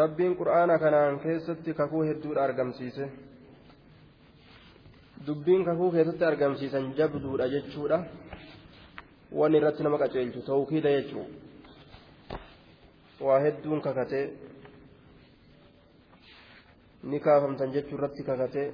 rabbiin 0.00 0.34
qur'aana 0.40 0.78
kanaan 0.78 1.18
keessatti 1.24 1.74
kakuu 1.74 2.02
hedduudha 2.08 2.44
argamsiise 2.44 3.06
dubbiin 5.26 5.64
kakuu 5.64 5.90
keessatti 5.96 6.24
argamsiisan 6.24 6.86
jabduudha 6.98 7.48
jechuudha 7.54 7.98
wanni 9.40 9.58
irratti 9.60 9.82
nama 9.86 9.98
qaceelchu 10.02 10.40
tawkiida 10.46 10.90
jechuu 10.96 11.26
waa 13.26 13.40
hedduun 13.44 13.80
kakatee 13.86 14.24
ni 17.10 17.20
kaafamtan 17.26 17.72
jechuu 17.74 17.98
irratti 17.98 18.22
kakatee 18.30 18.68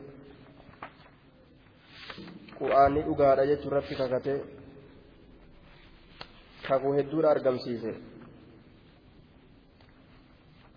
qur'aanni 2.58 3.02
dhugaadha 3.08 3.48
jechuu 3.50 3.70
irratti 3.72 3.94
kakatee 4.02 4.38
kakuu 6.68 6.94
hedduudha 6.98 7.30
argamsiise 7.34 7.92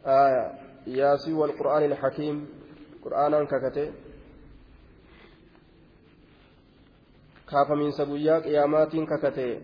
آية 0.06 0.52
ياسين 0.88 1.34
والقرآن 1.34 1.84
الحكيم 1.84 2.48
قرآنا 3.04 3.44
ككته 3.44 3.92
kaafamiinsa 7.52 8.06
guyyaa 8.06 8.42
qiyaamaatiin 8.42 9.08
kakate 9.08 9.62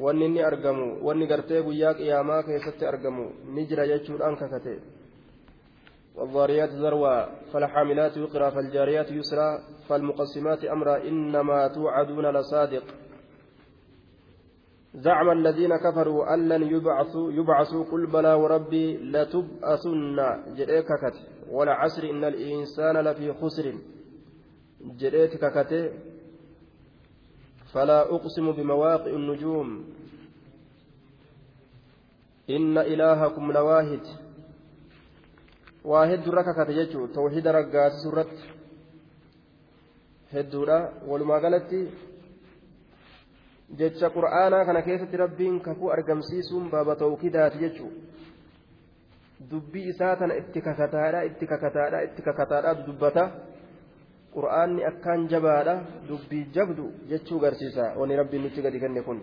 wanni 0.00 0.24
inni 0.24 0.42
argamu 0.42 0.86
wanni 1.06 1.26
gartee 1.26 1.62
guyyaa 1.62 1.94
qiyaamaa 1.94 2.42
keessatti 2.42 2.86
argamu 2.86 3.24
ni 3.54 3.66
jira 3.66 3.86
jechuudhaan 3.86 4.36
kakate 4.36 4.80
والضاريات 6.18 6.70
ذروا 6.82 7.26
فالحاملات 7.52 8.18
وقرا 8.18 8.50
فالجاريات 8.50 9.10
يسرا 9.10 9.48
فالمقسمات 9.88 10.64
أمرا 10.64 10.96
إنما 11.08 11.68
توعدون 11.68 12.26
لصادق 12.36 12.84
زعم 15.00 15.30
الذين 15.30 15.76
كفروا 15.76 16.34
أن 16.34 16.48
لن 16.48 16.62
يبعثوا 16.62 17.32
يبعثوا 17.32 17.84
قل 17.84 18.06
بلى 18.06 18.32
وربي 18.34 18.96
لتبعثن. 18.96 20.16
جريك 20.56 20.86
كت 21.02 21.16
والعصر 21.50 22.02
إن 22.02 22.24
الإنسان 22.24 22.96
لفي 22.96 23.32
خسر. 23.32 23.74
جريت 25.00 25.36
ككت. 25.36 25.92
فلا 27.72 28.00
أقسم 28.14 28.52
بمواقع 28.52 29.06
النجوم. 29.06 29.84
إن 32.50 32.78
إلهكم 32.78 33.52
لواهد. 33.52 34.04
واحد 35.84 36.28
رككت 36.28 36.70
يجو. 36.70 37.06
توحيد 37.06 37.46
رقات 37.46 37.92
سورة 38.04 38.30
هدورا 40.32 40.92
ولما 41.06 41.34
قالت 41.42 41.88
jecha 43.76 44.10
qur'aanaa 44.10 44.64
kana 44.64 44.82
keessatti 44.82 45.16
rabbiin 45.16 45.60
kakuu 45.60 45.90
argamsiisuun 45.90 46.70
baaba 46.70 46.96
tawkidaati 46.96 47.58
jechuu 47.58 47.92
dubbii 49.50 49.88
isaa 49.88 50.16
tana 50.16 50.34
itti 50.34 50.60
kakataadha 50.60 51.22
itti 51.30 51.46
kakataadha 51.46 52.02
itti 52.02 52.22
kakataadha 52.22 52.74
dubbata. 52.86 53.30
Qur'aanni 54.34 54.84
akkaan 54.84 55.28
jabaadha 55.28 55.74
dubbii 56.08 56.44
jabdu 56.54 56.92
jechuu 57.08 57.38
garsiisa. 57.40 57.92
Wani 57.96 58.16
rabbiin 58.16 58.42
nutti 58.42 58.62
gadi 58.62 58.80
kenne 58.80 59.02
kun. 59.02 59.22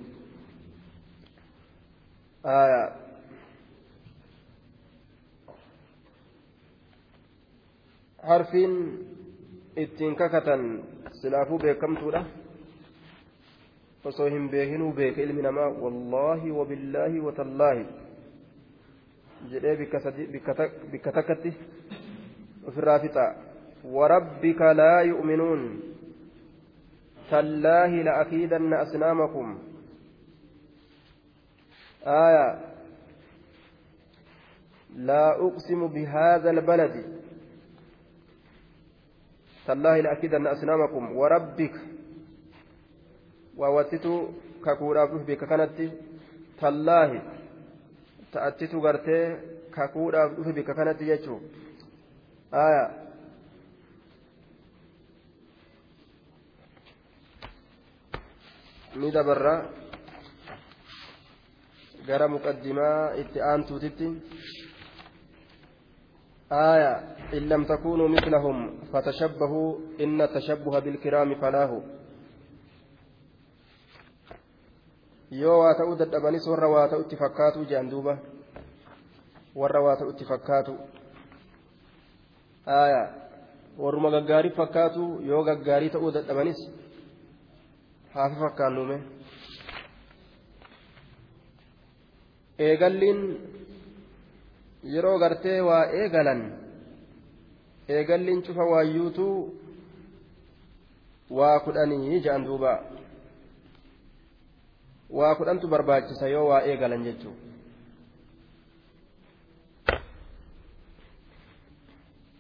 Harfiin 8.24 8.74
ittiin 9.78 10.16
kakatan 10.16 10.84
silaafuu 11.22 11.60
beekamtuudha 11.60 12.26
osoo 14.12 14.30
hin 14.34 14.50
beekinuu 14.50 14.92
beeke 15.00 15.24
ilmi 15.24 15.42
namaa 15.48 15.70
wallaahi 15.84 16.52
wabillaahi 16.60 17.20
watallaahi 17.28 17.86
jedhee 19.52 19.76
bikka 20.92 21.12
takkatti 21.20 21.54
ofirraa 22.72 23.00
fixa 23.06 23.26
warabbika 24.00 24.74
laa 24.82 25.02
yu'minuun 25.12 25.64
tallaahi 27.30 28.04
la'akiidanna 28.10 28.84
asnaamakum 28.88 29.56
آية 32.06 32.60
لا 34.96 35.26
أقسم 35.46 35.88
بهذا 35.88 36.50
البلد 36.50 36.96
تالله 39.68 40.00
لأكيدن 40.00 40.48
أصنامكم 40.48 41.18
وربك 41.18 41.76
waawwattitu 43.58 44.14
kakuudhaaf 44.66 45.10
dhufe 45.12 45.26
bika 45.32 45.46
kanatti 45.52 45.88
tallaahi 46.60 47.20
ta'attitu 48.34 48.82
gartee 48.86 49.26
kakuudhaaf 49.76 50.32
dhufe 50.38 50.52
bika 50.58 50.74
kanatti 50.80 51.06
jechuun 51.12 51.42
aya 52.66 52.86
ni 59.00 59.12
dabarra 59.12 59.56
gara 62.08 62.28
muqaddimaa 62.28 63.16
itti 63.22 63.40
aantuutitti 63.42 64.10
آية 66.52 66.94
إن 67.34 67.44
لم 67.50 67.64
تكونوا 67.66 68.08
مثلهم 68.08 68.58
فتشبهوا 68.94 69.70
إن 70.02 70.22
التشبه 70.22 70.80
بالكرام 70.80 71.36
فلاه 71.42 71.72
yoo 75.42 75.58
waa 75.64 75.74
ta'uu 75.80 75.96
dadhabanis 76.02 76.48
warra 76.52 76.68
waa 76.76 76.88
ta'u 76.92 77.02
itti 77.06 77.16
fakkaatu 77.24 77.66
jedhan 77.70 77.90
duuba. 77.92 78.14
Warra 79.62 79.82
waa 79.86 79.96
ta'u 80.00 80.10
itti 80.14 80.26
fakkaatu 80.32 80.74
warruma 83.84 84.10
gaggaarii 84.16 84.56
fakkaatu 84.60 85.04
yoo 85.30 85.44
gaggaarii 85.44 85.90
ta'uu 85.96 86.12
dadhabanis 86.18 86.60
haafi 88.14 88.36
fakkaannume 88.44 88.98
eegalliin 92.68 93.20
yeroo 94.94 95.18
gartee 95.24 95.60
waa 95.70 95.84
eegalan 96.02 96.42
eegalliin 97.98 98.44
cufa 98.48 98.64
waayyuutu 98.74 99.28
waa 101.40 101.60
kudhanii 101.66 102.20
jedhan 102.20 102.46
duuba 102.50 102.72
waa 105.10 105.36
kudhantu 105.36 105.68
barbaachisa 105.68 106.28
yoo 106.28 106.48
waa 106.48 106.62
eegalan 106.62 107.04
jechuudha. 107.04 107.42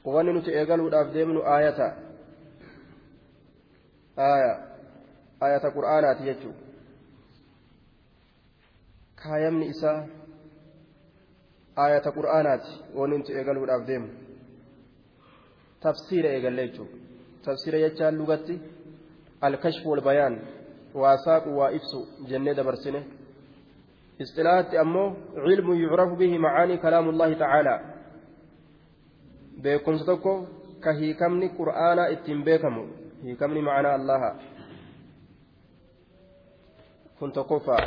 wanni 0.05 0.33
nuti 0.33 0.51
eegaluudhaaf 0.51 1.13
deemnu 1.13 1.41
aayata 1.53 1.87
aaya 4.17 4.51
aayata 5.41 5.71
qur'aanaati 5.77 6.23
jechuudha. 6.23 6.61
kaayamni 9.21 9.65
isaa 9.73 9.99
aayata 11.77 12.11
qur'aanaati 12.17 12.71
wanni 12.95 13.17
nuti 13.17 13.31
eegaluudhaaf 13.33 13.87
deemnu 13.87 14.13
tafsiira 15.79 16.29
eegalle 16.29 16.67
jechuudha. 16.67 16.97
tafsiira 17.45 17.79
jechaan 17.85 18.15
lugatti 18.17 18.61
alkashfu 19.41 19.89
wal 19.89 20.01
bayaan. 20.01 20.54
Waa 21.01 21.17
saaqu 21.25 21.49
waa 21.59 21.71
ibsu 21.77 21.99
jennee 22.29 22.55
dabarsine 22.59 23.01
istilaahatti 24.23 24.77
ammoo 24.83 25.07
cilmu 25.45 25.73
yucrafu 25.83 26.15
bihi 26.21 26.37
macaanii 26.45 26.77
kalaamullaahi 26.83 27.35
tacaalaa 27.41 27.79
beekumsa 29.63 30.05
tokko 30.11 30.33
ka 30.83 30.91
hiikamni 30.99 31.47
qur'aanaa 31.59 32.07
ittiin 32.15 32.41
beekamu 32.47 32.83
hiikamni 33.23 33.61
macanaa 33.67 33.93
allaha 33.99 34.31
kun 37.19 37.31
tokkoffaa 37.37 37.83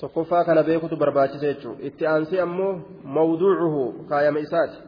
tokkoffaa 0.00 0.44
kana 0.44 0.62
beekutu 0.68 0.96
barbaachisa 1.02 1.46
jechuu 1.46 1.76
itti 1.88 2.06
aansee 2.12 2.40
ammoo 2.46 2.72
mawduucuhu 3.18 3.82
kaayama 4.08 4.38
isaati 4.46 4.78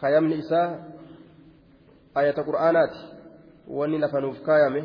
kaayamni 0.00 0.36
isaa 0.44 0.68
ayata 2.20 2.42
qur'aanaati 2.48 3.00
wanni 3.78 3.98
lafa 3.98 4.20
nuuf 4.20 4.42
kaayame 4.42 4.82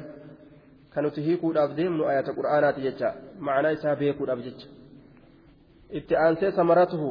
kan 0.93 1.03
nuti 1.03 1.21
hiikuudhaaf 1.27 1.75
deemnu 1.77 2.07
ayata 2.07 2.33
qur'aanaati 2.37 2.81
jecha. 2.87 3.09
Macnaa 3.39 3.75
isaa 3.77 3.95
beekuudhaaf 3.95 4.39
jecha. 4.47 4.67
Itti 5.89 6.15
aansee 6.15 6.51
samaratuhu 6.51 7.09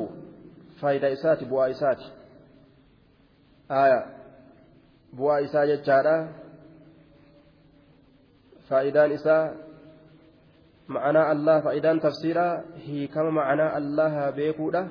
faayidaa 0.81 1.13
isaati 1.17 1.45
bu'aa 1.51 1.69
isaati. 1.75 2.07
Aya 3.69 4.01
bu'aa 5.17 5.39
isaa 5.49 5.67
jechaadha. 5.73 6.17
Faayidaan 8.69 9.13
isaa 9.13 9.45
ma'anaa 10.97 11.29
allah 11.37 11.63
faayidaan 11.63 12.01
tafsiiraa 12.01 12.63
hiikama 12.87 13.31
ma'anaa 13.41 13.71
allaha 13.81 14.33
beekuudha. 14.33 14.87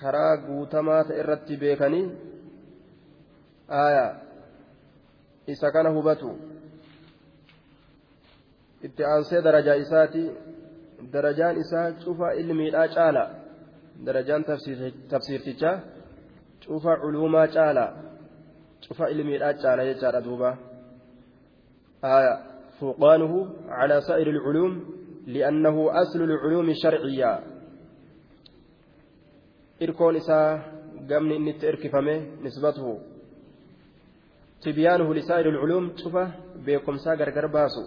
Karaa 0.00 0.36
guutamaa 0.46 1.04
ta'e 1.08 1.18
irratti 1.24 1.56
beekanii 1.56 2.06
aya 3.84 4.06
isa 5.46 5.72
kana 5.72 5.90
hubatu 5.90 6.38
itti 8.82 9.04
aansee 9.04 9.42
darajaa 9.42 9.74
isaati 9.84 10.30
darajaan 11.12 11.56
isaa 11.56 11.92
cufa 12.04 12.32
ilmiidhaa 12.32 12.88
caala 12.88 13.24
darajaan 14.06 14.44
tafsiirtichaa 15.08 15.80
cufa 16.66 16.96
culuumaa 16.96 17.46
caala 17.46 17.86
cufa 18.88 19.10
ilmiidhaa 19.14 19.54
caala 19.54 19.84
jechaadha 19.84 20.24
duuba 20.28 20.58
فوقانه 22.82 23.34
على 23.68 24.00
سائر 24.00 24.28
العلوم 24.30 24.72
لأنه 25.26 26.02
أصل 26.02 26.22
العلوم 26.22 26.70
الشرعية 26.70 27.40
إركون 29.82 30.16
إساء 30.16 30.72
قمن 31.10 31.58
تركفمه 31.58 32.18
نسبته 32.42 33.11
تبيانه 34.64 35.14
لسائر 35.14 35.48
العلوم 35.48 35.96
شوف 35.96 36.16
بكم 36.66 36.96
ساقر 36.96 37.30
قرباسو 37.30 37.84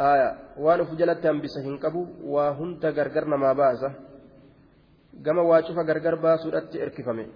آية 0.00 0.28
وأنا 0.58 0.84
فجلت 0.84 1.26
أنبس 1.26 1.58
هنكبو 1.58 2.06
وهنت 2.24 2.86
قرقرنا 2.86 3.36
ما 3.36 3.52
باسه 3.52 3.92
gargar 5.22 6.16
baasuudhatti 6.16 6.78
erkifame 6.78 7.26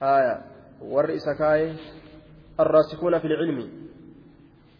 aya 0.00 0.42
warri 0.80 1.16
isa 1.16 1.34
kaaye 1.34 1.76
arraasikuuna 2.58 3.20
fi 3.20 3.28
lcilmi 3.28 3.66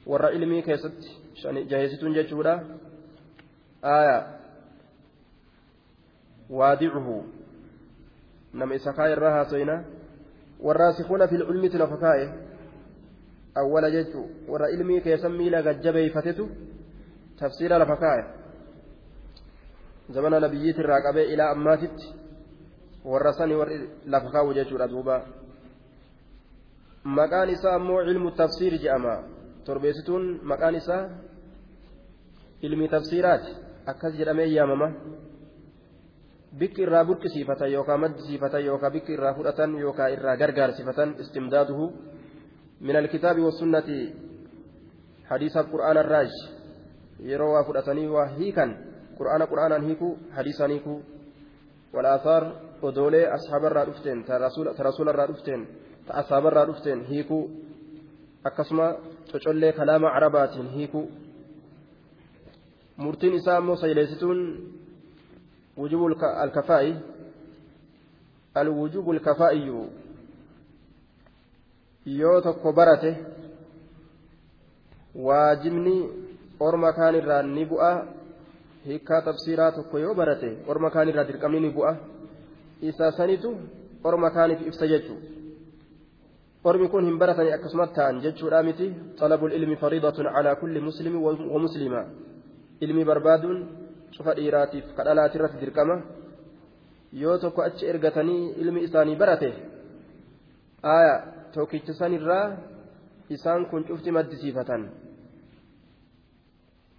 warra 0.07 0.31
ilmii 0.31 0.63
keessatti 0.63 1.09
jaheessituun 1.71 2.15
jechuudha 2.15 2.55
aya 3.83 4.17
waadicuhu 6.51 7.25
nama 8.53 8.75
isa 8.75 8.93
kaaye 8.93 9.13
irraa 9.13 9.31
haasoyna 9.31 9.85
warraasikuuna 10.63 11.29
fi 11.29 11.37
lcilmiti 11.37 11.79
lafa 11.79 11.97
kaaye 11.97 12.27
awwala 13.55 13.91
jechuu 13.91 14.27
warra 14.49 14.71
ilmii 14.71 15.01
keessan 15.01 15.33
miila 15.33 15.63
gajjabeeyfatetu 15.63 16.49
tafsiira 17.39 17.79
lafa 17.79 17.97
kaaye 17.97 18.25
zamana 20.15 20.41
nabiyyiitti 20.41 20.81
irraa 20.81 21.01
qabee 21.07 21.25
ilaa 21.33 21.51
ammaatitti 21.57 22.15
warra 23.05 23.33
sani 23.33 23.55
warri 23.55 23.91
lafa 24.07 24.31
kaa'u 24.31 24.55
jechuudha 24.55 24.89
duuba 24.89 25.17
maqaan 27.05 27.51
isaa 27.51 27.75
ammoo 27.75 28.03
ilmu 28.03 28.31
tafsiir 28.31 28.79
jedhama 28.79 29.15
torbeessituun 29.65 30.41
maqaan 30.53 30.75
isaa 30.75 31.03
ilmi 32.63 32.89
tafsiiraati 32.89 33.57
akkas 33.87 34.13
jedhamee 34.19 34.49
yaamama 34.57 34.89
bikki 36.59 36.83
irraa 36.83 37.05
burqisiifatan 37.05 37.73
yookaan 37.73 38.01
maddisiifatan 38.01 38.65
yookaan 38.65 38.93
bikki 38.93 39.13
irraa 39.13 39.35
fudhatan 39.35 39.79
yookaan 39.79 40.13
irraa 40.13 40.37
gargaarsifatan 40.37 41.15
istimdaaduhu 41.23 41.85
min 42.81 42.97
alkitaabi 42.97 43.41
wasunnati 43.49 43.99
hadiisa 45.31 45.65
qur'aana 45.73 46.01
irraaj 46.05 46.33
yeroo 47.31 47.53
waa 47.55 47.65
fudhatanii 47.69 48.09
waa 48.17 48.27
hiikan 48.39 48.71
qur'aana 49.19 49.47
qur'aanaan 49.53 49.85
hiiku 49.89 50.09
hadiisaan 50.37 50.71
hiiku 50.71 50.95
walaasaar 51.95 52.45
odoolee 52.83 53.27
ashaabarraa 53.37 53.87
dhufteen 53.87 54.25
ta 54.25 54.39
rasuularraa 54.89 55.29
dhufteen 55.31 55.69
ta 56.07 56.13
asaabarraa 56.23 56.67
dhufteen 56.67 57.05
hiiku 57.11 57.39
akkasuma 58.45 58.87
cocollee 59.33 59.73
kalaama 59.73 60.11
carabaatiin 60.15 60.69
hiiku 60.77 61.01
murtiin 62.97 63.35
isaa 63.35 63.57
ammoo 63.57 63.77
sayleessituun 63.77 64.41
wujubu 65.77 66.07
alkafaa'i 66.23 66.95
alwujubu 68.55 69.13
alkafaa'iyyuu 69.13 69.87
yoo 72.07 72.41
tokko 72.41 72.73
barate 72.73 73.17
waajibni 75.15 76.09
orma 76.61 76.93
kaan 76.93 77.15
irraa 77.15 77.43
ni 77.43 77.65
bu'a. 77.67 78.07
Hiikkaa 78.87 79.23
tafsiiraa 79.23 79.73
tokko 79.73 79.99
yoo 79.99 80.15
barate 80.15 80.59
orma 80.69 80.91
kaanirraa 80.91 81.25
dirqamni 81.25 81.61
ni 81.61 81.71
bu'a. 81.71 81.97
Isaa 82.83 83.13
sanitu 83.13 83.57
orma 84.05 84.31
kaaniif 84.31 84.67
ibsa 84.67 84.87
jechuudha 84.89 85.29
ormi 86.65 86.89
kun 86.89 87.05
hin 87.05 87.19
baratanii 87.19 87.53
akkasumas 87.53 87.93
ta'an 87.93 88.21
jechuudha 88.21 88.63
miti. 88.63 88.95
Xalabul 89.19 89.53
ilmi 89.53 89.77
fariidatun 89.77 90.33
calaa 90.33 90.57
kulli 90.57 90.81
muslimi 90.81 91.19
wa 91.19 91.59
muslima 91.61 92.05
ilmi 92.81 93.05
barbaaduun 93.05 93.80
cufa 94.15 94.33
dhiiraatiif 94.39 94.87
kadhalaati 94.97 95.39
irratti 95.39 95.63
dirqama 95.65 95.97
yoo 97.23 97.37
tokko 97.43 97.61
achi 97.69 97.85
ergatanii 97.93 98.43
ilmi 98.63 98.81
isaanii 98.89 99.17
barate 99.23 99.51
aaya 100.95 101.15
tokkicha 101.55 101.93
sanirraa 102.01 102.47
isaan 103.37 103.63
kun 103.71 103.83
cufti 103.89 104.11
maddisiifatan 104.17 104.83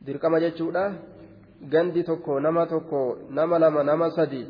dirqama 0.05 0.37
jechuudha. 0.45 0.85
gandi 1.69 2.03
tokko 2.03 2.39
nama 2.39 2.65
tokko 2.65 3.29
nama 3.29 3.59
lama 3.59 3.83
nama 3.83 4.09
sadi 4.09 4.41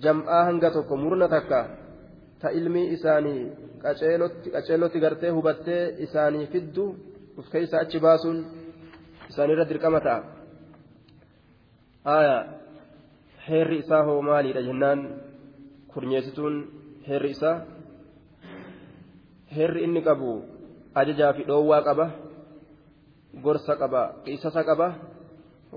jam'aa 0.00 0.44
hanga 0.48 0.70
tokko 0.72 0.96
murna 0.96 1.28
takka 1.28 1.60
ta 2.40 2.48
ilmi 2.58 2.82
isaanii 2.96 3.42
qaceelotti 4.54 5.00
gartee 5.04 5.30
hubattee 5.36 5.82
isaanii 6.06 6.46
fiddu 6.52 6.86
uf 7.38 7.46
keessa 7.52 7.76
achi 7.84 7.98
baasuun 8.06 8.38
isaanirra 9.30 9.68
dirqama 9.70 10.00
ta'a 10.06 10.33
aya 12.04 12.60
heerri 13.48 13.78
isaa 13.80 14.04
hoo 14.04 14.20
maaliidha 14.22 14.62
jennaan 14.62 15.00
kurnyeessituun 15.92 16.56
heerri 17.08 17.30
isaa? 17.30 17.64
Heerri 19.56 19.84
inni 19.84 20.02
qabu 20.02 20.44
ajajaa 20.94 21.32
fi 21.32 21.46
dhoowwaa 21.48 21.82
qaba 21.88 22.06
gorsa 23.44 23.76
qaba 23.82 24.02
qisasa 24.24 24.64
qaba 24.68 24.88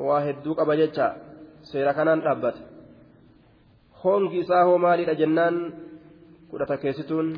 waa 0.07 0.19
hedduu 0.25 0.55
qaba 0.59 0.75
jecha 0.81 1.07
seera 1.69 1.93
kanaan 1.93 2.21
dhaabbata. 2.25 2.59
Hongi 4.03 4.39
isaa 4.43 4.65
hoo 4.67 4.77
maalidha 4.77 5.15
jennaan 5.21 5.55
kudhata 6.51 6.77
keessituun 6.83 7.29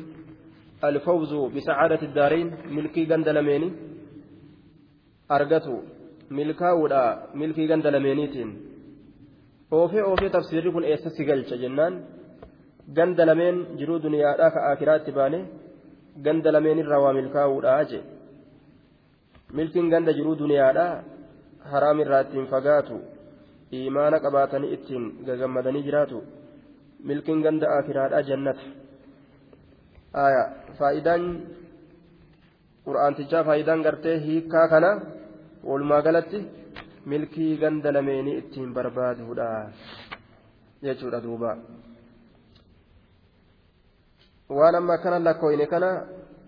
alfawzu 0.82 1.46
bisacaadati 1.54 2.10
daariin 2.18 2.50
milkii 2.74 3.06
ganda 3.06 3.32
lameeni? 3.38 3.70
Argatu 5.28 5.78
milkaa'uudha 6.30 7.02
milkii 7.34 7.70
ganda 7.70 7.90
oofee 9.78 10.02
oofee 10.10 10.30
tafsiirri 10.36 10.70
kun 10.74 10.84
eessa 10.90 11.10
si 11.16 11.24
galcha 11.28 11.56
jennaan? 11.62 11.94
Ganda 12.96 13.22
lameen 13.26 13.56
jiruu 13.78 13.98
duniyaadhaa 14.04 14.50
ka 14.54 14.60
akiraatti 14.72 15.12
baane 15.18 15.38
ganda 16.24 16.50
lameen 16.54 16.78
irraa 16.82 17.00
waa 17.04 17.12
milkaa'uudha 17.18 17.84
jee? 17.90 18.02
Milkiin 19.56 19.88
ganda 19.92 20.12
jiruu 20.18 20.36
duniyaadhaa 20.42 20.92
haraam 21.72 21.98
irraa 22.04 22.20
ittiin 22.24 22.46
fagaatu 22.52 22.96
imaana 23.80 24.16
qabaatanii 24.24 24.72
ittiin 24.76 25.04
gagammadanii 25.26 25.82
jiraatu 25.88 26.18
milkiin 27.08 27.40
ganda 27.46 27.66
akiraadhaa 27.78 28.22
jannata? 28.30 28.64
Faayidaan 30.78 31.22
qur'aantichaa 32.86 33.44
faayidaan 33.48 33.82
gartee 33.86 34.16
hiikkaa 34.26 34.66
kana 34.72 34.90
walumaa 35.68 36.02
galatti 36.06 36.38
milkii 37.06 37.56
ganda 37.56 37.92
lameenii 37.92 38.38
ittiin 38.38 38.74
barbaaduudha 38.74 39.72
jechuudha 40.82 41.20
duuba 41.20 41.56
waan 44.48 44.74
amma 44.74 44.98
kana 44.98 45.18
lakkooyne 45.18 45.66
kana 45.66 45.90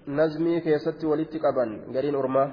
nazmii 0.06 0.60
keessatti 0.60 1.06
walitti 1.06 1.38
qaban 1.38 1.80
gariin 1.92 2.16
ormaa 2.16 2.50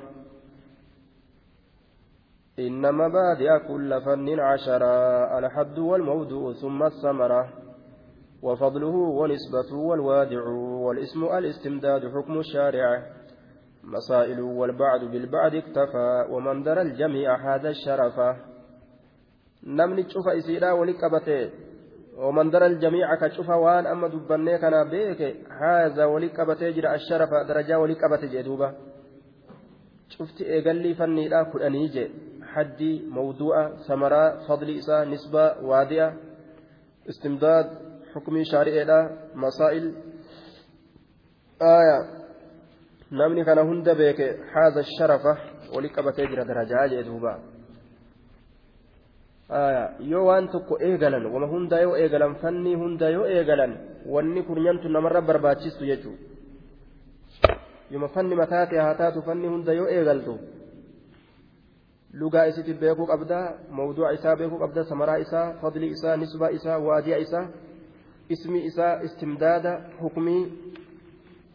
إن 2.60 2.84
مبادئ 2.96 3.60
كل 3.68 4.02
فن 4.02 4.40
عشرة 4.40 4.94
الحد 5.40 5.80
والموضوع 5.80 6.54
ثم 6.54 6.84
الثمرة 6.84 7.50
وفضله 8.42 8.96
ونسبته 9.20 9.76
والوادع 9.76 10.44
والاسم 10.86 11.24
الاستمداد 11.24 12.02
حكم 12.08 12.40
الشارع 12.40 13.19
مسائل 13.84 14.42
والبعد 14.42 15.00
بالبعد 15.00 15.56
اكتفى 15.56 16.26
ومن 16.30 16.64
درى 16.64 16.82
الجميع 16.82 17.56
هذا 17.56 17.70
الشرف. 17.70 18.38
نمني 19.64 20.04
تشوف 20.04 20.28
إسيرا 20.28 20.72
ولقبته 20.72 21.50
ومن 22.18 22.50
درى 22.50 22.66
الجميع 22.66 23.16
كتشوف 23.16 23.50
وان 23.50 23.86
أما 23.88 24.08
دبني 24.08 24.58
كان 24.58 24.90
بيك. 24.90 25.22
هذا 25.62 26.06
ولقبته 26.06 26.70
جرى 26.70 26.96
الشرف 26.96 27.30
درجة 27.48 27.80
ولقبته 27.80 28.28
جدوبة 28.28 28.74
شفت 30.10 30.42
إيقالي 30.42 30.94
فني 30.96 31.28
لا 31.28 31.44
كل 31.44 31.90
جي 31.90 32.12
حدي 32.44 33.06
موضوع 33.10 33.76
ثمرة 33.88 34.48
فضل 34.48 34.78
إساء 34.78 35.10
نسبة 35.10 35.62
وادية. 35.62 36.18
استمداد 37.10 37.68
حكم 38.14 38.44
شارع 38.44 39.10
مسائل. 39.36 39.96
آية. 41.62 42.19
Namni 43.12 43.44
kana 43.46 43.62
hunda 43.70 43.96
beeke 43.96 44.28
haadha 44.54 44.84
sharafa 44.84 45.38
wali 45.76 45.90
qabatee 45.90 46.28
jira 46.28 46.46
darajaa 46.46 46.88
jee 46.92 47.04
duuba 47.04 47.40
yoo 50.12 50.26
waan 50.26 50.48
tokko 50.54 50.78
eegalan 50.90 51.26
wama 51.26 51.48
hunda 51.48 51.82
yoo 51.82 51.96
eegalan 51.98 52.36
fanni 52.42 52.76
hunda 52.76 53.10
yoo 53.10 53.26
eegalan 53.26 53.74
wanni 54.06 54.44
kurnyantu 54.44 54.90
namarra 54.90 55.22
barbaachistu 55.22 55.86
jechuu 55.86 56.16
yoma 57.92 58.08
fanni 58.16 58.36
mataate 58.36 58.78
haa 58.78 58.96
taatu 58.96 59.22
fanni 59.22 59.48
hunda 59.48 59.74
yoo 59.74 59.88
eegaltu 59.98 60.38
lugaa 62.14 62.46
isitti 62.52 62.74
beekuu 62.74 63.08
qabda 63.12 63.40
mawduuca 63.80 64.14
isaa 64.18 64.36
beekuu 64.36 64.60
qabda 64.60 64.84
samaraa 64.92 65.18
isaa 65.26 65.54
fadli 65.62 65.88
isaa 65.96 66.16
nisbaa 66.18 66.50
isaa 66.58 66.78
waadiya 66.78 67.18
isaa 67.26 67.48
ismi 68.30 68.60
isaa 68.70 69.02
istimdaada 69.08 69.74
hukmii 70.02 70.44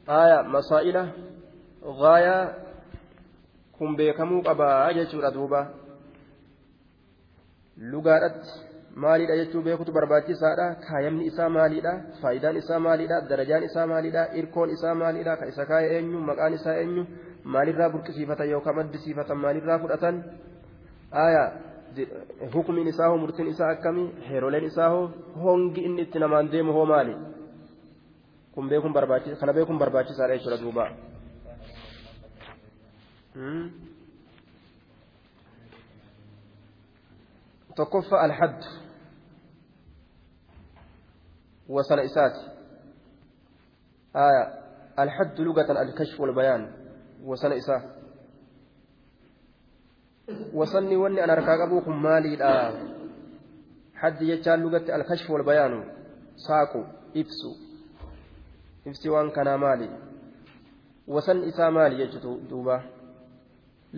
aya 0.07 0.43
masaa'ila 0.43 1.03
gaayaa 1.85 2.55
kun 3.79 3.97
beekamuu 3.97 4.43
qabaa 4.43 4.93
jechuudha 4.93 5.31
duuba. 5.35 5.67
Lugaadhatti 7.77 8.51
maaliidha 8.97 9.37
jechuu 9.37 9.63
beekutu 9.63 9.93
barbaachisaadha? 9.93 10.67
Kaayamni 10.87 11.27
isaa 11.27 11.49
maaliidha? 11.49 11.93
Faayidaan 12.23 12.57
isaa 12.57 12.79
maaliidha? 12.79 13.21
Darajaan 13.29 13.65
isaa 13.65 13.87
maaliidha? 13.87 14.29
Irkoon 14.35 14.71
isaa 14.71 14.95
maaliidha? 14.95 15.37
Ka 15.37 15.47
isa 15.47 15.67
kaaya 15.67 15.93
eenyu? 15.99 16.21
Maqaan 16.21 16.55
isaa 16.55 16.77
eenyu? 16.83 17.07
Maalirraa 17.45 17.91
burqisiifatan 17.91 18.51
yookaan 18.51 18.77
maddisiifatan 18.77 19.39
maalirraa 19.39 19.79
fudhatan? 19.79 20.25
Aayaa 21.13 21.49
hukumiin 22.55 22.89
isaa 22.89 23.09
hoo 23.09 23.19
murtiin 23.19 23.49
isaa 23.49 23.69
akkamii 23.77 24.13
heeroleen 24.29 24.65
isaa 24.65 24.89
hoo? 24.89 25.11
Hongi 25.43 25.85
inni 25.85 26.03
itti 26.03 26.19
namaan 26.19 26.53
deemu 26.53 26.73
hoo 26.73 26.87
maali? 26.87 27.17
Kun 28.55 28.69
beekuun 28.69 28.95
barbaachisaadha 28.95 30.35
jechuudha 30.37 30.61
duuba. 30.63 30.89
Tokkoffaa 37.77 38.21
alhaddu 38.21 38.67
wasana 41.69 42.03
isaati 42.03 42.41
aayaa 44.15 44.47
alhaddu 44.97 45.45
lugatan 45.45 45.77
alkashfu 45.77 46.23
walbayaan 46.23 46.65
wasana 47.27 47.55
isaa 47.55 47.83
wasanni 50.55 50.97
wanni 50.97 51.21
an 51.21 51.31
harkaa 51.31 51.59
qabuu 51.59 51.81
kun 51.81 51.97
maaliidha 52.07 52.53
haddi 54.03 54.27
jechaan 54.27 54.63
lugatti 54.63 54.93
alkashfu 54.93 55.33
walbayaanu 55.33 55.81
saaqu 56.47 56.81
ibsu 57.15 57.51
ibsi 58.87 59.09
waan 59.09 59.31
kanaa 59.37 59.59
maali 59.59 59.89
wasan 61.09 61.45
isaa 61.51 61.71
maali 61.71 61.97
jechutu 61.97 62.41
duuba 62.51 62.83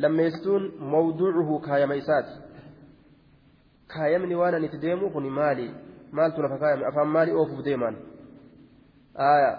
lammeessituun 0.03 0.73
mawduucuhu 0.95 1.61
kaayama 1.67 1.95
isaati 2.03 2.35
kaayamni 3.95 4.35
waan 4.35 4.55
an 4.55 4.65
itti 4.65 4.79
deemu 4.85 5.11
kun 5.11 5.29
maali 5.39 5.67
maaltu 6.13 6.43
lafa 6.43 6.59
kaayame 6.59 6.87
afaan 6.87 7.09
maali 7.17 7.33
oofuuf 7.33 7.65
deeman 7.65 7.97
aya 9.33 9.51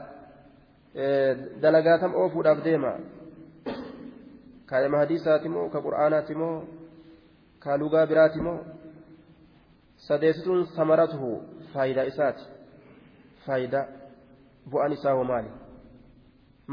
dalagaatam 1.62 2.15
oofuudhaaf 2.15 2.63
deema 2.63 2.91
kaayama 4.65 4.98
hadiisaati 5.03 5.50
moo 5.50 5.70
ka 5.70 5.82
qur'aanaati 5.88 6.36
moo 6.41 6.56
ka 7.60 7.77
lugaa 7.77 8.06
biraati 8.12 8.41
moo 8.48 8.60
sadeessituun 10.08 10.65
samaratuhu 10.75 11.29
faayidaa 11.74 12.10
isaati 12.12 12.44
faayidaa 13.46 13.86
bu'aan 14.72 14.94
isaa 14.98 15.15
hoo 15.20 15.24
maali 15.32 15.50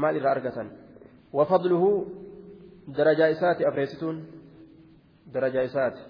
maal 0.03 0.15
irraa 0.19 0.35
argatan 0.37 0.69
wafadluhu 1.33 1.89
darajaa 2.87 3.27
isaati 3.27 3.65
afreessituun? 3.65 4.17
Darajaa 5.33 5.63
isaati. 5.63 6.01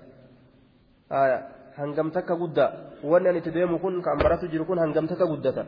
Hangam 1.78 2.12
takka 2.12 2.36
guddaa 2.36 2.72
wanni 3.04 3.30
ani 3.30 3.40
itti 3.40 3.52
deemu 3.52 3.80
kun 3.80 4.02
kan 4.02 4.18
baratu 4.18 4.48
jiru 4.48 4.66
kun 4.66 4.80
hangam 4.80 5.08
takka 5.08 5.26
guddata 5.28 5.66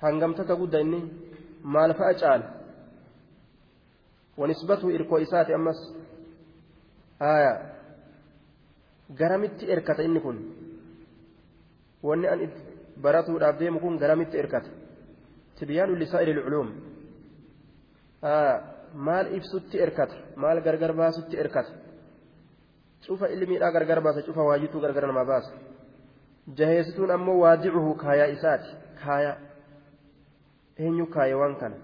hangam 0.00 0.34
takka 0.34 0.56
guddaa 0.56 0.80
inni 0.80 1.00
maal 1.62 1.92
fa'a 1.94 2.14
caala 2.14 2.46
wanisbatu 4.36 4.90
irkoo 4.90 5.18
isaati 5.18 5.54
ammas. 5.54 5.80
Garamitti 9.10 9.66
erkata 9.70 10.02
inni 10.02 10.20
kun? 10.20 10.38
Wanni 12.02 12.26
an 12.28 12.40
baratuudhaaf 13.02 13.58
deemu 13.58 13.80
kun 13.80 13.98
garamitti 13.98 14.38
erkata? 14.38 14.70
Tibyaanu 15.58 15.94
lisaa'il 15.96 16.36
lculuum 16.36 16.68
maal 18.94 19.34
ibsutti 19.34 19.78
erkata 19.78 20.14
maal 20.36 20.60
gargar 20.62 20.92
baasutti 20.92 21.36
erkata 21.36 21.72
cufa 23.06 23.28
ilmiidhaa 23.28 23.72
gargar 23.72 24.00
baasa 24.00 24.22
cufa 24.22 24.42
waajituu 24.42 24.80
gargar 24.80 25.06
nama 25.06 25.24
baasa 25.24 25.52
jaheessituun 26.56 27.10
ammoo 27.10 27.38
waadicuhu 27.40 27.94
kaayaa 27.94 28.26
isaati 28.36 28.70
kaaya 29.04 29.36
eenyu 30.78 31.06
kaaye 31.06 31.34
waan 31.34 31.56
kana 31.56 31.76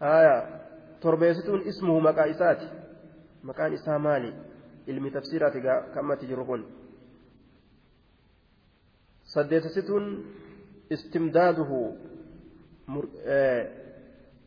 aya 0.00 0.34
torbeessituun 1.00 1.62
ismuhu 1.72 2.00
maqaa 2.00 2.26
isaati 2.34 2.66
maqaan 3.42 3.72
isaa 3.72 3.98
maali 3.98 4.34
ilmi 4.86 5.10
tafsiiraati 5.10 5.60
kammatti 5.94 6.26
jiru 6.26 6.44
kun 6.44 6.62
saddeessituun 9.34 10.06
istimdaaduhu 10.90 11.80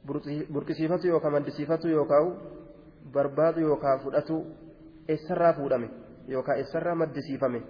burqisiifatu 0.07 1.07
yookaan 1.07 1.33
maddisiifatu 1.33 1.87
yookaan 1.87 2.27
barbaadu 3.13 3.59
yookaan 3.59 3.99
fudhatu 4.03 4.35
eessarraa 5.07 5.53
fuudhame 5.53 5.89
yookaan 6.27 6.57
eessarraa 6.57 6.95
maddisiifame. 6.95 7.61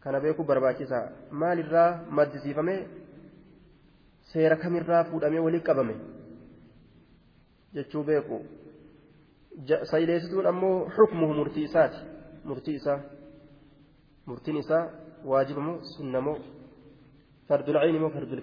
Kana 0.00 0.20
beekuu 0.20 0.44
barbaachisaa 0.44 1.04
maalirraa 1.30 1.90
maddisiifame? 2.10 2.76
Seera 4.32 4.56
kamirraa 4.56 5.04
fuudhamee 5.10 5.40
walitti 5.46 5.66
qabame. 5.66 5.94
jechuu 7.74 8.04
beeku. 8.04 8.36
Sayleessituun 9.90 10.46
ammoo 10.46 10.88
xukmuhu 10.96 11.34
murtii 11.34 11.64
isaati. 11.64 11.98
Murtii 12.44 12.74
isaa 12.74 13.00
murtiin 14.26 14.56
isaa 14.56 14.84
waajiba 15.24 15.60
moo 15.60 15.78
sunna 15.96 16.20
moo 16.20 16.38
fardul 17.48 17.78
cayni 17.80 17.98
moo 17.98 18.10
fardul 18.10 18.40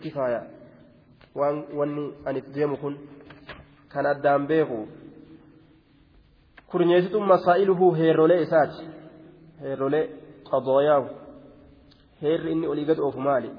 waan 1.35 1.57
wanni 1.77 2.13
ani 2.25 2.39
itti 2.39 2.51
deemu 2.55 2.77
kun 2.77 2.95
kan 3.91 4.05
addaan 4.05 4.47
beeku 4.47 4.87
kurnyeessituun 6.71 7.27
masaa'iluhu 7.27 7.93
heerrolee 7.99 8.41
isaati. 8.41 8.81
Heerrolee 9.61 10.05
qadooyaahu. 10.49 11.07
Heerri 12.21 12.51
inni 12.51 12.67
olii 12.67 12.85
gad 12.85 12.99
oofu 12.99 13.19
maali? 13.21 13.51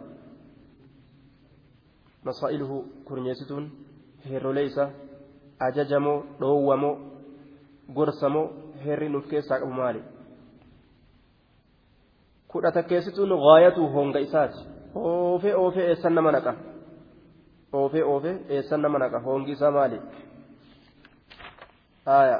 Masaa'iluhu 2.24 2.76
kurnyeessituun 3.04 3.70
heerrolee 4.28 4.64
isaa 4.70 4.90
ajajamoo 5.66 6.18
dhoowwamoo 6.40 6.94
gorsamoo 7.94 8.46
heerri 8.84 9.08
nuuf 9.08 9.26
keessaa 9.32 9.58
qabu 9.60 9.72
maali? 9.72 10.02
Kudha 12.48 12.72
takkeessituun 12.72 13.32
gaayatu 13.46 13.88
honga 13.94 14.18
isaati. 14.18 14.58
Oofee 14.94 15.54
oofee 15.54 15.86
eessan 15.90 16.14
nama 16.14 16.32
naqa 16.32 16.52
oofee 17.80 18.04
oofee 18.12 18.34
eessan 18.56 18.80
nama 18.84 18.98
naqa 19.02 19.18
hongi 19.26 19.52
isaa 19.56 19.70
maali 19.76 19.98
aya 22.18 22.36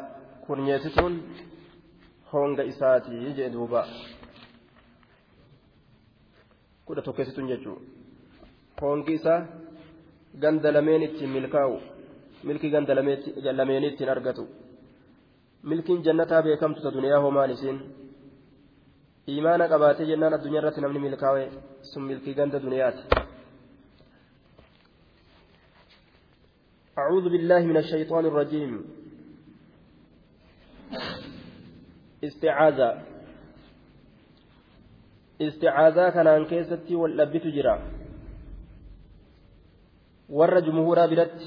kurnyeessituun 0.46 1.14
honga 2.32 2.62
isaati 2.72 3.32
jee 3.38 3.50
duuba 3.54 3.80
kudha 6.86 7.02
tokkeessituun 7.06 7.48
jechuun 7.52 7.80
hongi 8.82 9.12
isaa 9.20 9.40
ganda 10.42 10.68
lameen 10.76 11.02
ittiin 11.08 11.30
milkaa'u 11.36 11.76
milkii 12.48 12.70
ganda 12.76 12.94
lameenii 13.58 13.90
ittiin 13.92 14.10
argatu 14.14 14.44
milkiin 15.70 16.02
jannataa 16.06 16.42
beekamtu 16.46 16.80
ta 16.86 16.90
duniyaa 16.96 17.20
hoo 17.24 17.30
maal 17.36 17.50
isiin 17.56 17.78
imaana 19.36 19.64
qabaatee 19.72 20.06
jennaan 20.10 20.34
addunyaa 20.38 20.60
irratti 20.62 20.80
namni 20.84 21.00
milkaa'e 21.06 21.44
sun 21.90 22.02
milkii 22.10 22.34
ganda 22.40 22.58
duniyaati 22.64 23.02
أعوذ 26.98 27.26
بالله 27.28 27.60
من 27.66 27.76
الشيطان 27.76 28.24
الرجيم. 28.26 28.72
استعاذة. 32.24 32.90
استعاذة 35.42 36.10
كان 36.10 36.26
عن 36.26 36.44
كيستي 36.46 36.94
واللبت 36.94 37.46
جرا. 37.46 37.76
ور 40.30 40.60
جمهورا 40.60 41.06
بلت 41.06 41.38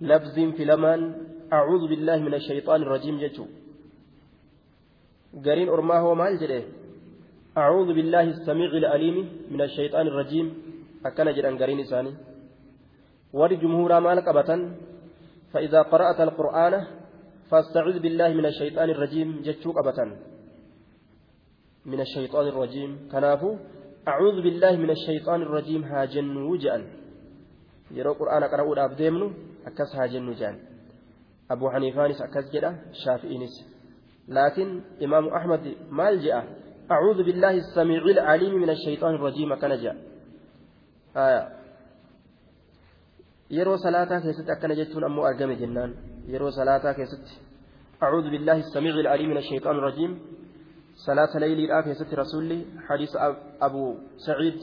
لفظ 0.00 0.36
في 0.56 0.64
لمان 0.64 1.00
أعوذ 1.52 1.88
بالله 1.88 2.16
من 2.16 2.34
الشيطان 2.34 2.82
الرجيم 2.82 3.20
جتو. 3.20 3.46
قرين 5.44 5.68
أرماه 5.68 6.14
مال 6.14 6.40
جده 6.40 6.62
أعوذ 7.56 7.88
بالله 7.92 8.22
السميع 8.22 8.70
الأليم 8.82 9.16
من 9.52 9.60
الشيطان 9.60 10.06
الرجيم. 10.06 10.46
أكن 11.06 11.26
جران 11.36 11.58
قرين 11.60 11.80
إساني. 11.80 12.31
ور 13.32 13.52
جمهور 13.54 14.00
مال 14.00 14.20
قبة 14.20 14.50
فإذا 15.52 15.82
قرأت 15.82 16.20
القرآن 16.20 16.74
فاستعذ 17.50 17.98
بالله 17.98 18.28
من 18.28 18.46
الشيطان 18.46 18.90
الرجيم 18.90 19.42
جتو 19.44 19.72
قبة 19.72 19.98
من 21.84 22.00
الشيطان 22.00 22.46
الرجيم. 22.48 23.08
كنافو 23.12 23.56
أعوذ 24.08 24.36
بالله 24.42 24.72
من 24.76 24.90
الشيطان 24.90 25.42
الرجيم 25.42 25.84
هاجن 25.84 26.36
وجأن. 26.36 26.82
يرى 27.90 28.10
القرآن 28.10 28.42
قرأوا 28.44 28.74
akkas 29.62 29.94
haa 29.94 30.10
jennu 30.10 30.34
jaan 30.34 30.58
أبو 31.50 31.70
حنيفانس 31.70 32.22
أكز 32.22 32.48
شافئينس. 33.04 33.54
لكن 34.28 34.80
إمام 35.04 35.28
أحمد 35.28 35.74
ما 35.90 36.14
جاء 36.14 36.46
أعوذ 36.90 37.22
بالله 37.22 37.50
السميع 37.50 38.02
العليم 38.04 38.54
من 38.54 38.70
الشيطان 38.70 39.14
الرجيم 39.14 39.54
كان 39.54 39.82
جاء. 39.82 39.96
آية. 41.16 41.61
Yeroo 43.56 43.78
salaataa 43.86 44.20
keessatti 44.26 44.52
akkana 44.56 44.74
jechuun 44.80 45.04
ammoo 45.08 45.24
argame 45.30 45.56
jennaan. 45.62 45.90
Yeroo 46.34 46.50
salaataa 46.60 46.94
keessatti 47.00 47.34
أعوذ 48.02 48.30
بالله 48.30 48.58
السميع 48.66 48.94
العليم 48.94 49.30
من 49.30 49.36
الشيطان 49.36 49.78
الرجيم 49.78 50.12
صلاة 51.06 51.38
ليل 51.38 51.58
الآخر 51.64 51.92
ست 51.92 52.14
رسولي 52.14 52.64
حديث 52.88 53.10
أبو 53.62 53.94
سعيد 54.26 54.58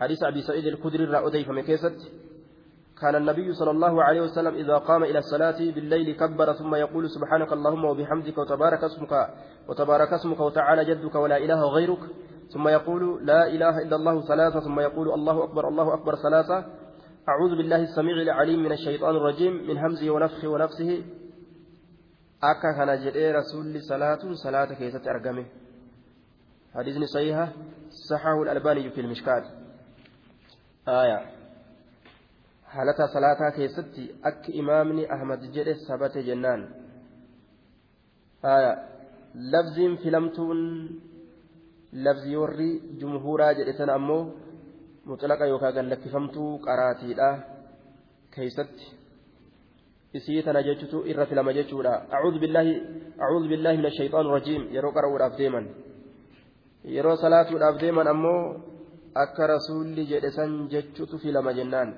حديث 0.00 0.22
أبي 0.22 0.40
سعيد 0.42 0.66
الخدري 0.66 1.04
الرأودي 1.04 1.44
فمن 1.44 1.62
كيست 1.62 1.98
كان 3.00 3.14
النبي 3.14 3.52
صلى 3.52 3.70
الله 3.70 4.02
عليه 4.02 4.20
وسلم 4.20 4.54
إذا 4.54 4.76
قام 4.76 5.04
إلى 5.04 5.18
الصلاة 5.18 5.58
بالليل 5.58 6.16
كبر 6.16 6.52
ثم 6.52 6.74
يقول 6.74 7.10
سبحانك 7.10 7.52
اللهم 7.52 7.84
وبحمدك 7.84 8.38
وتبارك 8.38 8.84
اسمك 8.84 9.12
وتبارك 9.68 10.12
اسمك 10.12 10.40
وتعالى 10.40 10.84
جدك 10.84 11.14
ولا 11.14 11.36
إله 11.36 11.60
غيرك 11.68 12.02
ثم 12.54 12.68
يقول 12.68 13.26
لا 13.26 13.48
إله 13.48 13.82
إلا 13.82 13.96
الله 13.96 14.20
ثلاثة 14.20 14.60
ثم 14.60 14.80
يقول 14.80 15.14
الله 15.14 15.44
أكبر 15.44 15.68
الله 15.68 15.94
أكبر 15.94 16.14
ثلاثة 16.16 16.64
أعوذ 17.28 17.56
بالله 17.56 17.82
السميع 17.82 18.16
العليم 18.22 18.62
من 18.62 18.72
الشيطان 18.72 19.16
الرجيم 19.16 19.52
من 19.68 19.78
همزه 19.78 20.10
ونفخه 20.10 20.48
ونفسه. 20.48 21.04
أكا 22.42 22.94
جري 23.04 23.32
رسول 23.32 23.82
صلاة 23.82 24.22
صلاة 24.44 24.74
كيسة 24.74 25.10
أرقمه. 25.10 25.46
حديث 26.74 26.96
صحيحة 27.14 27.48
صححه 28.10 28.42
الألباني 28.42 28.90
في 28.90 29.00
المشكات. 29.00 29.44
آية. 30.88 31.36
haalata 32.76 33.08
salaataa 33.08 33.50
keessatti 33.56 34.02
akka 34.28 34.52
imaamni 34.60 35.06
ahmad 35.16 35.44
jedhe 35.54 35.74
sabate 35.86 36.22
jennaan 36.26 36.62
labziin 39.52 39.94
filamtuun 40.02 40.60
labzii 42.06 42.36
warri 42.42 42.68
jumhuuraa 43.00 43.54
jedhe 43.60 43.76
sana 43.78 43.94
ammoo 44.00 44.24
mucalaqa 45.06 45.46
yookaan 45.46 45.74
gallakkifamtuu 45.74 46.58
qaraatiidha 46.66 47.28
keeysatti. 48.34 48.86
Isii 50.18 50.42
tana 50.42 50.62
jechutu 50.62 51.04
irra 51.10 51.26
filama 51.26 51.52
jechuudha. 51.52 51.94
Acuudhu 52.10 52.38
billahi 52.40 53.76
min 53.76 53.86
ashayxaan 53.86 54.30
rajiim. 54.36 54.62
Yeroo 54.74 54.92
qara'uudhaaf 54.96 55.38
deeman. 55.38 55.66
Yeroo 56.96 57.16
salaatuudhaaf 57.22 57.80
deeman 57.80 58.08
ammoo 58.14 58.42
akka 59.14 59.46
rasuulli 59.54 60.06
jedhe 60.10 60.30
san 60.30 60.68
jechutu 60.72 61.18
filama 61.18 61.52
jennaan. 61.58 61.94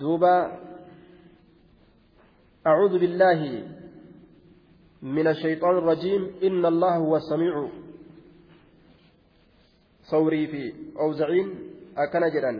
Duuba. 0.00 0.34
Acuudhu 2.64 2.98
billahi 3.02 3.77
من 5.02 5.26
الشيطان 5.26 5.78
الرجيم 5.78 6.30
إن 6.42 6.66
الله 6.66 6.96
هو 6.96 7.16
السميع. 7.16 7.68
صوري 10.02 10.46
في 10.46 10.72
أوزعين 10.98 11.48
أكن 11.96 12.30
جدا. 12.34 12.52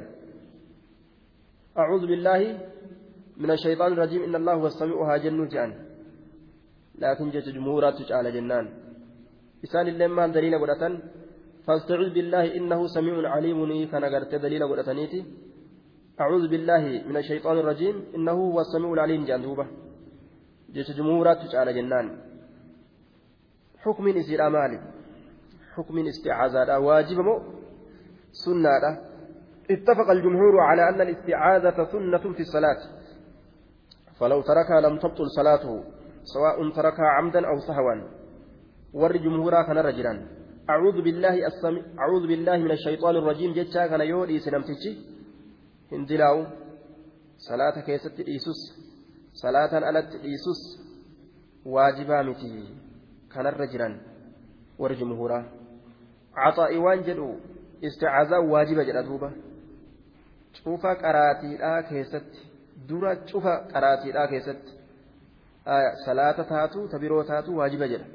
أعوذ 1.79 2.07
بالله 2.07 2.41
من 3.37 3.51
الشيطان 3.51 3.93
الرجيم 3.93 4.23
إن 4.23 4.35
الله 4.35 4.53
هو 4.53 4.67
السميع 4.67 5.15
هاجن 5.15 5.49
جان. 5.49 5.71
لكن 6.99 7.31
جت 7.31 7.49
جمهورات 7.49 8.13
على 8.13 8.33
جنان. 8.33 8.69
إسان 9.65 9.89
اللي 9.89 10.09
ما 10.09 10.27
دليل 10.27 10.55
ودتن 10.57 10.99
فاستعذ 11.67 12.11
بالله 12.15 12.57
إنه 12.57 12.87
سميع 12.87 13.31
عليم. 13.31 13.87
كان 13.91 14.05
قرت 14.05 14.35
دليل 14.35 14.63
قرأتنيتي 14.69 15.25
أعوذ 16.21 16.49
بالله 16.49 17.03
من 17.09 17.17
الشيطان 17.17 17.59
الرجيم 17.59 18.05
إنه 18.15 18.33
هو 18.33 18.61
السميع 18.61 18.93
العليم. 18.93 19.25
جندوبة 19.25 19.67
جيش 20.73 20.91
جمهورات 20.91 21.55
على 21.55 21.73
جنان. 21.73 22.28
حكم 23.83 24.09
إسير 24.09 24.47
أمالي. 24.47 24.81
حكم 25.75 25.99
استعاذة. 25.99 26.79
واجب 26.79 27.19
مو؟ 27.19 27.43
سنة. 28.33 28.85
اتفق 29.71 30.11
الجمهور 30.11 30.61
على 30.61 30.89
أن 30.89 31.01
الاستعاذة 31.01 31.85
سنة 31.93 32.33
في 32.33 32.41
الصلاة. 32.41 32.81
فلو 34.21 34.43
تركها 34.43 34.81
لم 34.81 34.99
تبطل 34.99 35.27
صلاته 35.37 35.85
سواء 36.23 36.71
تركها 36.71 37.07
عمدا 37.07 37.47
أو 37.47 37.59
سهوا. 37.59 38.09
ور 38.95 39.17
جمهورا 39.17 39.63
كان 39.63 39.79
رجلا. 39.79 40.27
أعوذ 40.71 41.03
بالله 41.03 41.47
السمي... 41.47 41.83
أعوذ 41.99 42.27
بالله 42.27 42.57
من 42.57 42.71
الشيطان 42.71 43.17
الرجيم. 43.17 43.53
جتشا 43.53 43.87
كان 43.87 44.01
يودي 44.01 44.39
سنمتشي 44.39 44.93
هندلاو. 45.93 46.47
صلاة 47.39 47.81
كيست 47.87 48.21
إيسوس. 48.21 48.61
صلاة 49.33 49.73
ألت 49.79 50.11
إيسوس. 50.25 50.63
واجبا 51.67 52.23
متي. 52.23 52.88
كان 53.35 53.47
الرجلا 53.47 53.89
ورجمهورا 54.79 55.41
عطاء 56.37 56.77
وانجلو 56.77 57.31
استعاذا 57.85 58.39
واجبا 58.39 58.83
جلدوبا 58.83 59.31
شوف 60.53 60.87
قراتي 60.87 61.57
لا 61.57 61.81
كيست 61.81 62.49
dura 62.87 63.17
cufa 63.31 63.53
qaraatiidhaa 63.73 64.29
keessatti 64.33 64.73
salaata 66.05 66.45
taatu 66.51 66.89
tabiroo 66.89 67.23
taatu 67.31 67.57
waajiba 67.57 67.89
jedha 67.93 68.07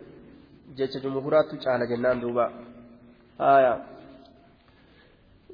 jecha 0.78 0.99
jumhuraattu 1.06 1.60
caala 1.65 1.88
jennaan 1.91 2.21
duuba 2.21 2.45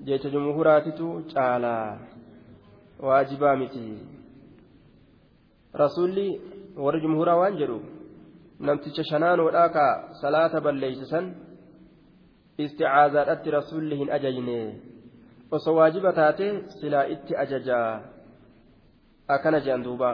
jecha 0.09 0.29
jumhuraatitu 0.35 1.07
caala 1.33 1.73
waajibaa 3.07 3.55
miti 3.63 3.83
rasulli 5.83 6.27
warri 6.85 7.01
jumhuraa 7.01 7.39
waan 7.41 7.57
jedhu 7.63 7.79
namticha 8.59 9.03
shanaanoodhaa 9.11 9.69
ka 9.75 9.85
salaata 10.21 10.61
balleeysisan 10.61 11.25
isticaazaadhatti 12.63 13.51
rasulli 13.57 13.99
hin 13.99 14.11
ajajne 14.17 14.57
osoo 15.57 15.75
waajiba 15.75 16.13
taate 16.13 16.47
silaa 16.79 17.03
itti 17.15 17.37
ajajaa 17.43 18.01
akkana 19.35 19.59
jedhan 19.67 19.85
duuba 19.85 20.09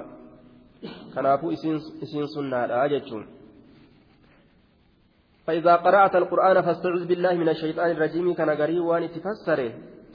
kanaafuu 1.15 1.55
isiin 1.55 2.27
sunnaadha 2.35 2.89
jechuun 2.95 3.25
فإذا 5.45 5.75
قرأت 5.75 6.15
القرآن 6.15 6.61
فاستعذ 6.61 7.05
بالله 7.05 7.33
من 7.33 7.49
الشيطان 7.49 7.91
الرجيم 7.91 8.33
كان 8.33 8.49
غري 8.49 8.79
وان 8.79 9.09
تفسر 9.11 9.59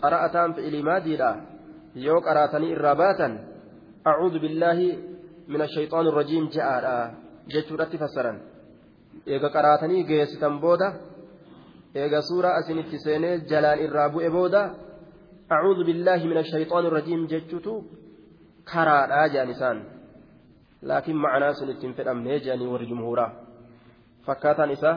قرأتان 0.03 0.53
في 0.53 0.61
إلمادي 0.69 1.17
لا 1.17 1.41
يو 1.95 2.19
قرأتني 2.19 2.77
إراباتا 2.77 3.29
أعوذ 4.07 4.39
بالله 4.39 4.79
من 5.49 5.61
الشيطان 5.63 6.07
الرجيم 6.07 6.49
جاء 6.49 7.15
جتورة 7.49 7.85
تفسرا 7.85 8.41
إيغا 9.29 9.49
قرأتني 9.49 10.03
جيستن 10.03 10.61
بودا 10.61 10.89
إيغا 11.97 12.21
سورة 12.21 12.49
أسنت 12.59 12.95
سيني 13.05 13.39
جلال 13.39 13.79
إرابو 13.85 14.21
إبودا 14.21 14.75
أعوذ 15.53 15.85
بالله 15.85 16.27
من 16.27 16.39
الشيطان 16.39 16.87
الرجيم 16.87 17.27
جتوتو 17.27 17.83
كرا 18.71 19.27
جانسان 19.27 19.77
لكن 20.83 21.15
معنا 21.15 21.53
سنتين 21.53 21.93
في 21.93 22.03
الأمن 22.03 22.39
جاني 22.39 22.67
ورجمهورا 22.67 23.27
فكاتان 24.27 24.71
إسا 24.71 24.93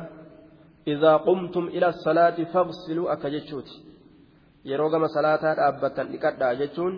إذا 0.87 1.17
قمتم 1.17 1.63
إلى 1.67 1.87
الصلاة 1.87 2.37
فاغسلوا 2.53 3.13
أكجتشوت 3.13 3.69
yeroo 4.63 4.89
gama 4.89 5.07
salaataa 5.11 5.55
dhaabbatan 5.59 6.11
dhiqadhaa 6.11 6.53
jechuun 6.55 6.93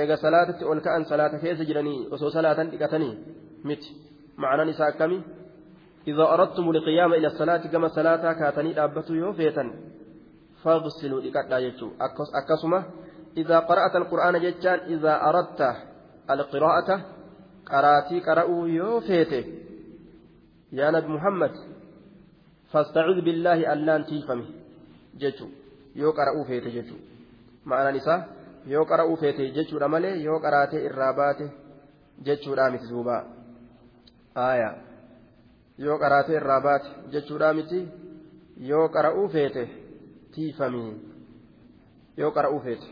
eega 0.00 0.16
salaatatti 0.24 0.68
ol 0.72 0.80
ka'an 0.86 1.04
salaata 1.10 1.40
keessa 1.44 1.64
jiranii 1.70 2.06
osoo 2.14 2.30
salaatan 2.30 2.70
dhiqatanii? 2.72 3.14
miti 4.37 4.41
ma'anaan 4.41 4.69
isaa 4.69 4.91
akkami 4.93 5.23
إذا 6.07 6.23
أردتم 6.23 6.69
القيام 6.69 7.13
إلى 7.13 7.27
الصلاة 7.27 7.57
كما 7.71 7.87
صلاة 7.87 8.33
كاتني 8.33 8.73
دابتوا 8.73 9.15
يوفيتا 9.15 9.73
فاغسلوا 10.63 11.21
لكتا 11.21 11.57
يجو 11.57 11.91
أكسمة 12.35 12.85
إذا 13.37 13.59
قرأت 13.59 13.95
القرآن 13.95 14.39
جتان 14.41 14.79
إذا 14.79 15.13
أردت 15.29 15.61
القراءة 16.29 17.01
قراتي 17.71 18.19
قرأوا 18.19 18.67
يوفيته 18.67 19.43
يا 20.71 20.91
نبي 20.91 21.07
محمد 21.07 21.53
فاستعذ 22.71 23.21
بالله 23.21 23.73
ألان 23.73 24.05
تيفمي 24.05 24.47
جتو 25.15 25.47
yoo 25.95 26.09
qara'uu 26.17 26.45
feete 26.49 26.71
jechuudha 26.73 27.05
ma'anaan 27.69 27.97
isaa 28.01 28.21
yoo 28.65 28.85
qara'uu 28.91 29.17
feete 29.21 29.45
jechuudha 29.57 29.87
malee 29.93 30.15
yoo 30.25 30.39
qaraatee 30.45 30.81
irraa 30.87 31.13
baate 31.19 31.45
jechuudha 32.27 32.71
miti 32.73 32.89
duuba 32.89 33.17
aayaa 34.45 34.75
yoo 35.85 35.97
qaraatee 36.03 36.37
irraa 36.41 36.61
baate 36.67 36.89
jechuudha 37.15 37.53
miti 37.59 37.79
yoo 38.69 38.85
qara'uu 38.95 39.27
feete 39.35 39.63
tiifamii 40.35 40.91
yoo 42.21 42.31
qara'uu 42.37 42.61
feete 42.67 42.87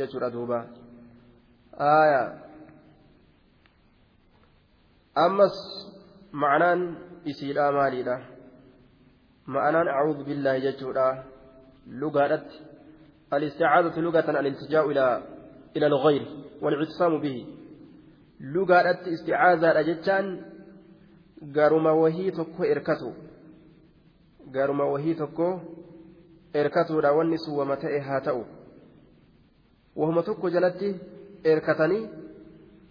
jechuudha 0.00 0.32
duuba 0.36 0.58
aayaa 1.90 2.26
ammas 5.26 5.56
ma'anaan 6.44 6.82
isiidhaa 7.34 7.70
maaliidha 7.78 8.16
ma'anaan 9.54 9.94
acuudhu 9.98 10.28
billaahi 10.32 10.66
jechuudha 10.68 11.06
lugaadhatti 12.02 12.70
الاستعاذة 13.32 14.00
لغة 14.00 14.30
الالتجاء 14.30 14.90
إلى 14.90 15.22
إلى 15.76 15.86
الغير 15.86 16.26
والاعتصام 16.62 17.20
به 17.20 17.46
لغة 18.40 19.12
استعاذة 19.14 19.80
أجتان 19.80 20.42
قارما 21.55 21.91
وهي 21.91 22.31
تكو 22.31 22.63
إركتو 22.63 23.11
قارما 24.55 24.83
وهي 24.83 25.13
تكو 25.13 25.59
إركتو 26.55 26.99
لا 26.99 27.11
ونس 27.11 27.49
ومتى 27.49 27.99
هاتو 27.99 28.43
وهم 29.95 30.21
تكو 30.21 30.49
جلتي 30.49 30.97
إركتني 31.45 32.09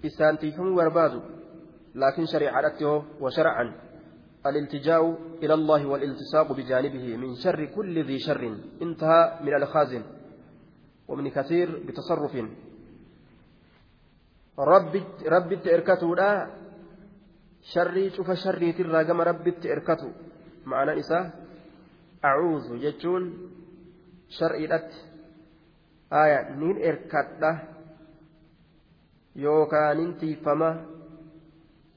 إسان 0.05 0.39
تيفم 0.39 0.75
بربادو 0.75 1.21
لكن 1.95 2.27
شريعته 2.27 3.05
وشرعا 3.21 3.73
الالتجاء 4.47 5.19
إلى 5.43 5.55
الله 5.55 5.87
والالتصاق 5.87 6.53
بجانبه 6.53 7.17
من 7.17 7.35
شر 7.35 7.65
كل 7.65 8.05
ذي 8.05 8.19
شر 8.19 8.57
انتهى 8.83 9.39
من 9.43 9.55
الخازن 9.55 10.03
وابن 11.09 11.29
كثير 11.29 11.85
بتصرف 11.87 12.37
ربي 14.59 15.03
ربي 15.27 15.57
تركته 15.57 16.15
كما 19.03 19.25
ربي 19.25 19.51
تركته 19.51 20.13
معنى 20.67 21.01
إساه 21.01 21.33
أعوذ 22.25 22.79
جتون 22.81 23.23
شرعي 24.29 24.67
لت 24.67 24.93
آية 26.13 26.51
نين 26.61 26.77
إركته 26.89 27.59
يوكا 29.37 29.95
ننتي 29.95 30.37
فما 30.45 30.71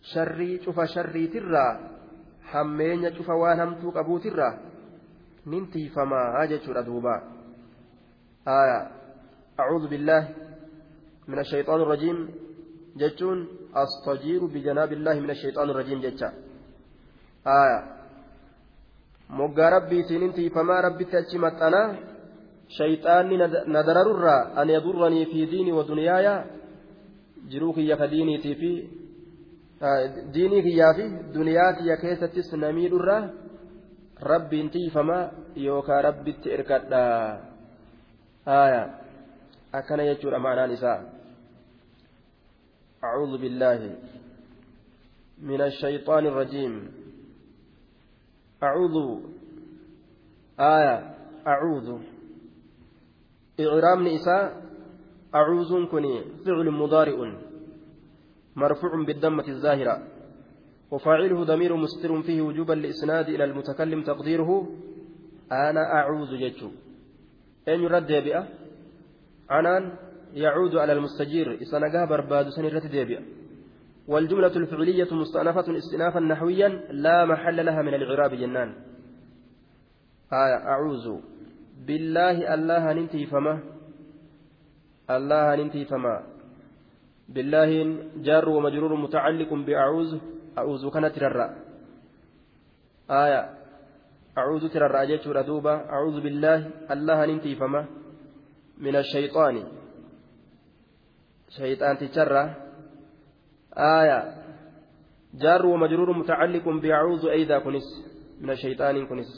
شري 0.02 0.64
شوف 0.64 0.80
شري 0.82 1.28
ترى 1.28 1.98
hammeenya 2.52 3.12
cufa 3.12 3.36
waan 3.36 3.60
hamtuu 3.60 3.92
qabuutirraa 3.92 4.54
nin 5.52 5.68
tiifamaa 5.72 6.48
jechuudha 6.52 6.84
duuba 6.84 7.16
aya 8.46 8.78
acuudu 9.58 9.88
billaahi 9.92 10.36
min 11.28 11.40
ashayxaan 11.44 11.84
irrajiim 11.86 12.20
jechuun 13.02 13.42
astajiiru 13.74 14.48
bijanaabi 14.48 14.96
illaahi 14.96 15.22
min 15.22 15.30
ashayxaan 15.36 15.70
irrajiim 15.70 16.02
jecha 16.02 16.32
aya 17.46 17.80
moggaa 19.30 19.70
rabbiitiin 19.70 20.22
nin 20.22 20.34
tiifamaa 20.34 20.82
rabbitti 20.82 21.18
achi 21.18 21.38
maxxanaa 21.38 21.96
shayxaanni 22.78 23.38
na 23.74 23.84
dararurraa 23.88 24.52
an 24.56 24.70
yadurranii 24.70 25.26
fi 25.32 25.48
diinii 25.52 25.78
wa 25.80 25.84
dunyaaya 25.88 26.34
jiruu 27.50 27.74
kiyya 27.74 27.98
ka 27.98 28.08
diiniitii 28.12 28.56
fi 28.62 28.72
diinii 30.34 30.62
kiyyaa 30.68 30.94
fi 30.94 31.06
duniyaa 31.34 31.74
kiyya 31.74 31.98
keessattis 31.98 32.54
na 32.54 32.72
miidhurraa 32.74 33.30
rabbiin 34.22 34.70
tiifamaa 34.70 35.30
yookaan 35.56 36.04
rabbitti 36.04 36.54
erkadha 36.54 37.02
haaya 38.46 38.84
akkana 39.72 40.04
jechuudha 40.10 40.40
maanaan 40.40 40.72
isaa 40.72 41.00
أعوذ 43.04 43.38
بالله 43.38 43.96
من 45.42 45.62
الشيطان 45.62 46.26
الرجيم. 46.26 46.74
أعوذ 48.64 48.96
آية 50.60 50.96
أعوذ. 51.48 51.88
إعرام 53.60 54.08
نساء 54.08 54.66
أعوذ 55.36 55.86
كني 55.94 56.16
فعل 56.46 56.72
مضارئ 56.72 57.20
مرفوع 58.56 58.92
بالدمة 59.06 59.48
الزاهرة. 59.48 60.08
وفاعله 60.92 61.44
ضمير 61.44 61.76
مستر 61.76 62.22
فيه 62.22 62.42
وجوبا 62.42 62.74
الإسناد 62.74 63.30
إلى 63.30 63.44
المتكلم 63.44 64.04
تقديره 64.04 64.50
أنا 65.52 65.84
أعوذ 65.94 66.38
جيتشو. 66.38 66.70
أين 67.68 67.82
يرد 67.84 68.08
ديبئة 68.08 68.48
عنان 69.50 69.84
يعود 70.34 70.76
على 70.76 70.94
المستجير. 70.94 71.62
إسنقها 71.62 72.06
برباد 72.06 72.50
سنرة 72.50 72.88
ديبئة 72.88 73.22
والجملة 74.08 74.56
الفعلية 74.56 75.08
مستأنفة 75.12 75.78
استئنافا 75.78 76.20
نحويا 76.20 76.68
لا 76.92 77.26
محل 77.26 77.66
لها 77.66 77.82
من 77.82 77.94
الإعراب 77.94 78.34
جنان. 78.34 78.70
آية 80.34 80.58
أعوذ 80.68 81.20
بالله 81.88 82.54
الله 82.54 82.94
ننتي 82.94 83.26
فما. 83.26 83.60
الله 85.10 85.56
ننتي 85.56 85.86
فما. 85.86 86.24
بالله 87.30 87.98
جار 88.16 88.50
ومجرور 88.50 88.96
متعلق 88.96 89.54
بأعوذ. 89.54 90.18
أعوذ 90.58 90.90
كانت 90.90 91.16
ترى 91.16 91.56
آية 93.12 93.42
أعوذ 94.38 94.70
ترى 94.70 95.06
جيتشورا 95.08 95.42
دوبا 95.42 95.74
أعوذ 95.90 96.22
بالله 96.22 96.72
الله 96.92 97.26
ننتي 97.26 97.56
فما. 97.56 97.86
من 98.78 98.96
الشيطان. 98.96 99.77
شيطان 101.50 101.98
تجرى 101.98 102.56
آية. 103.78 104.20
جار 105.34 105.66
ومجرور 105.66 106.18
متعلق 106.18 106.70
بأعوذ 106.70 107.26
أيضا 107.26 107.60
كنس. 107.60 107.88
من 108.42 108.50
الشيطان 108.50 109.08
كنس. 109.08 109.32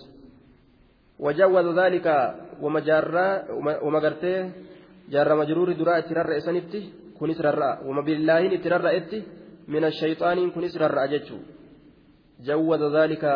وجوز 1.19 1.79
ذلك 1.79 2.35
ومجرى 2.61 3.27
ومجرته 3.81 4.51
جار 5.09 5.35
مجرور 5.35 5.71
دراء 5.73 5.99
ترى 6.01 6.37
إسانيتي 6.37 6.83
rarra'a 7.19 7.83
wama 7.83 8.01
billaahin 8.01 8.55
itti 8.55 8.69
rarra'etti 8.69 9.23
min 9.67 9.83
ashayxaaniin 9.83 10.51
kunis 10.55 10.71
rarra'a 10.79 11.07
jechuu 11.07 11.43
jawwaza 12.39 12.89
dhalika 12.89 13.33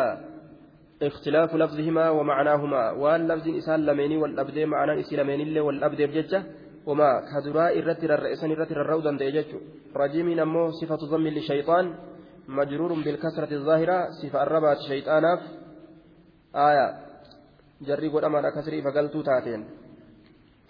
اختلاف 1.02 1.54
لفظهما 1.54 2.10
ومعناهما. 2.10 2.90
وان 2.90 3.28
لفظ 3.28 3.48
إسان 3.48 3.86
لميني 3.86 4.16
والأبدي 4.16 4.64
معنى 4.66 5.00
إسي 5.00 5.16
لميني 5.16 5.42
اللي 5.42 5.60
والأبدي 5.60 6.06
بججة. 6.06 6.42
وما 6.86 7.10
كدراء 7.32 7.78
الرتر 7.78 8.14
الرئيسان 8.14 8.50
الرتر 8.52 8.80
الروضا 8.80 9.16
ديجج 9.16 9.50
رجيم 9.96 10.28
نمو 10.40 10.70
صفة 10.70 11.00
ضم 11.10 11.26
للشيطان 11.26 11.94
مجرور 12.48 12.92
بالكسرة 13.04 13.52
الظاهرة 13.58 13.98
صفة 14.22 14.42
الربعة 14.42 14.78
شيطانا 14.88 15.32
آية. 16.54 16.88
جري 17.82 18.08
قد 18.08 18.24
أمان 18.24 18.44
كسري 18.50 18.82
فقلتو 18.82 19.22
تاتين. 19.22 19.64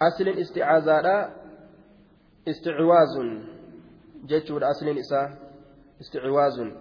أصل 0.01 0.27
استعاذة 0.29 1.29
isticwaazun 2.45 3.29
jechuudha 4.29 4.67
asliin 4.67 4.97
isaa 4.97 5.29
isticwaazun 5.99 6.73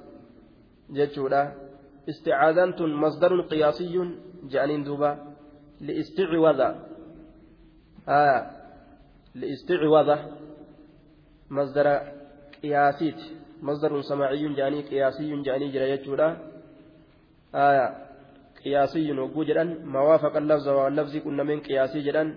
jechuudha 0.97 1.43
isticaazaan 2.07 2.75
tun 2.75 2.93
masdarun 3.05 3.49
qiyaasiyyun 3.53 4.11
je'aniin 4.53 4.85
duuba 4.89 5.17
liisticwaza 5.81 6.69
liisticwaza 9.35 10.17
masdara 11.49 11.95
qiyaasiiti 12.61 13.37
masdarun 13.63 14.03
samaaciyyun 14.03 14.57
je'anii 14.59 14.83
qiyaasiyyun 14.91 15.45
je'anii 15.47 15.73
jira 15.75 15.87
jechuudha 15.93 16.29
qiyaasiyyun 18.63 19.19
hogguu 19.23 19.45
jedhan 19.49 19.71
mawaafaqa 19.95 20.41
lafza 20.41 20.77
waan 20.79 20.97
lafzii 20.97 21.25
qunnameen 21.27 21.65
qiyaasii 21.67 22.07
jedhan 22.09 22.31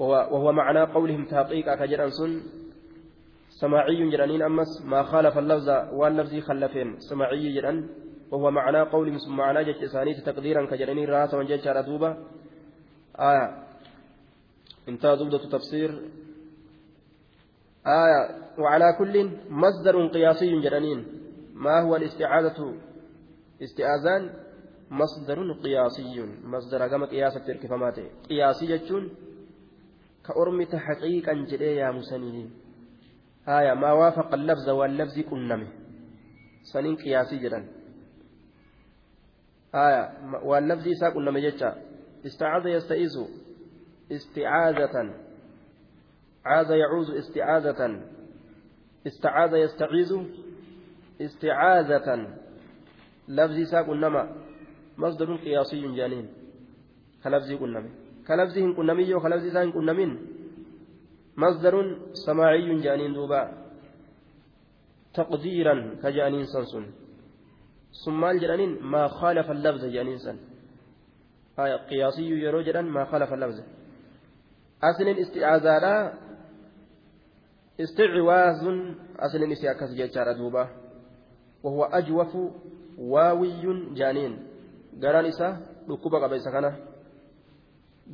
وهو 0.00 0.52
معنى 0.52 0.82
قولهم 0.96 1.24
تحقيقا 1.26 1.74
كجران 1.76 2.10
سن 2.10 2.32
سماعي 3.60 4.10
جرانين 4.10 4.42
أمس 4.42 4.82
ما 4.92 5.02
خالف 5.02 5.38
اللفظ 5.38 5.68
واللفظ 5.92 6.38
خلفين 6.38 6.88
سماعي 6.98 7.52
جران 7.54 7.88
وهو 8.32 8.50
معنى 8.50 8.80
قولهم 8.82 9.18
معنى 9.36 9.64
جج 9.64 9.84
إسانيت 9.84 10.18
تقديرا 10.28 10.66
كجرانين 10.70 11.08
راسا 11.08 11.36
وجج 11.38 11.68
ردوبة 11.68 12.10
آية 13.28 13.69
انتهى 14.88 15.16
زبدة 15.16 15.38
تفسير 15.38 15.90
آية 17.86 18.20
وعلى 18.58 18.96
كل 18.98 19.30
مصدر 19.48 20.06
قياسي 20.06 20.60
جرانين. 20.60 21.06
ما 21.54 21.80
هو 21.80 21.96
الاستعاذة 21.96 22.74
استئذان 23.62 24.30
مصدر 24.90 25.52
قياسي. 25.52 26.26
مصدر 26.44 26.88
كما 26.88 27.06
قياسة 27.06 27.40
تركفماته 27.40 28.06
قياسي 28.28 28.66
جتون 28.66 29.10
كأرمي 30.26 30.64
تحقيقا 30.66 31.32
جدي 31.32 31.64
يا 31.64 31.90
مسنين. 31.90 32.50
آية 33.48 33.74
ما 33.74 33.92
وافق 33.92 34.34
اللفظ 34.34 34.68
واللفظ 34.68 35.20
كنمه 35.20 35.68
سنين 36.62 36.96
قياسي 36.96 37.38
جدا 37.38 37.68
آية 39.74 40.02
واللفظ 40.44 40.88
ساق 40.88 41.12
كنمه 41.14 41.40
جدا 41.40 41.82
استعاذ 42.26 42.66
يستعيذ 42.66 43.16
استعاذة. 44.12 45.14
عاذ 46.44 46.70
يعوذ 46.70 47.18
استعاذة. 47.18 48.00
استعاذ 49.06 49.52
يستعيذ 49.54 50.12
استعاذة. 51.20 52.08
لفظ 53.28 53.58
ساق 53.70 53.86
كنما 53.86 54.22
مصدر 54.98 55.36
قياسي 55.36 55.82
جانين. 55.96 56.26
كلفظ 57.24 57.52
كنمه 57.52 57.90
كلفظه 58.28 58.74
كنمي 58.76 59.14
وكلفظ 59.14 59.46
إسان 59.46 59.72
كنمين 59.72 60.10
مصدر 61.36 61.74
سماعي 62.12 62.80
جانين 62.80 63.12
دوبا. 63.12 63.42
تقديرا 65.14 65.74
كجانين 66.02 66.44
سنسن. 66.46 66.86
ثم 68.04 68.24
الجانين 68.24 68.82
ما 68.82 69.08
خالف 69.08 69.50
اللفظ 69.50 69.84
جانين 69.84 70.18
سن. 70.18 70.38
آية 71.58 71.76
قياسي 71.76 72.22
يرو 72.22 72.82
ما 72.82 73.04
خالف 73.04 73.32
اللفظ. 73.32 73.79
Asliin 74.80 75.18
isti'aazaadha 75.18 75.94
asliin 79.18 79.52
isii 79.52 79.68
akkas 79.68 79.96
jechaadha 79.96 80.34
duuba. 80.34 80.68
وهو 81.62 81.84
أجوف 81.84 82.36
واوي 82.98 83.94
جانين 83.94 84.46
قران 85.02 85.24
إسا 85.24 85.48
ركوبة 85.90 86.18
قبل 86.18 86.40
سكنة 86.40 86.76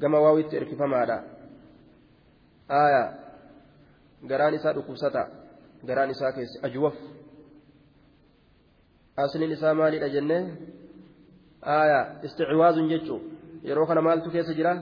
كما 0.01 0.19
واوي 0.19 0.43
تركفما 0.43 1.25
آية 2.71 3.05
قران 4.31 4.55
إسا 4.55 4.71
ركوسة 4.71 5.29
قران 5.89 6.11
إسا 6.11 6.31
كيس 6.31 6.65
أجوف 6.65 6.95
أصل 9.19 9.43
إسا 9.53 9.73
مالي 9.73 10.07
أجنة 10.07 10.57
آية 11.65 12.25
استعواز 12.25 12.79
جتشو 12.79 13.19
kana 13.87 14.03
maaltu 14.03 14.31
keessa 14.31 14.55
jira? 14.55 14.79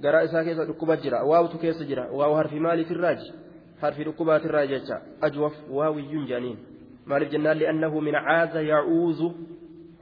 Garaa 0.00 0.22
isaa 0.22 0.44
keessa 0.44 0.64
dhukkuba 0.64 0.96
jira 0.96 1.24
waawutu 1.24 1.58
keessa 1.58 1.84
jira 1.84 2.08
waawu 2.12 2.34
harfi 2.34 2.60
maaliitirraaji 2.60 3.32
harfi 3.80 4.04
dhukkubaatirraa 4.04 4.66
jecha 4.66 5.00
ajwaf 5.20 5.54
waawiyyuun 5.70 6.26
jaaniin 6.26 6.58
maaliif 7.06 7.30
jennaan 7.30 7.58
li'annahu 7.58 8.00
min 8.00 8.14
caaza 8.14 8.62
yacuuzu 8.62 9.34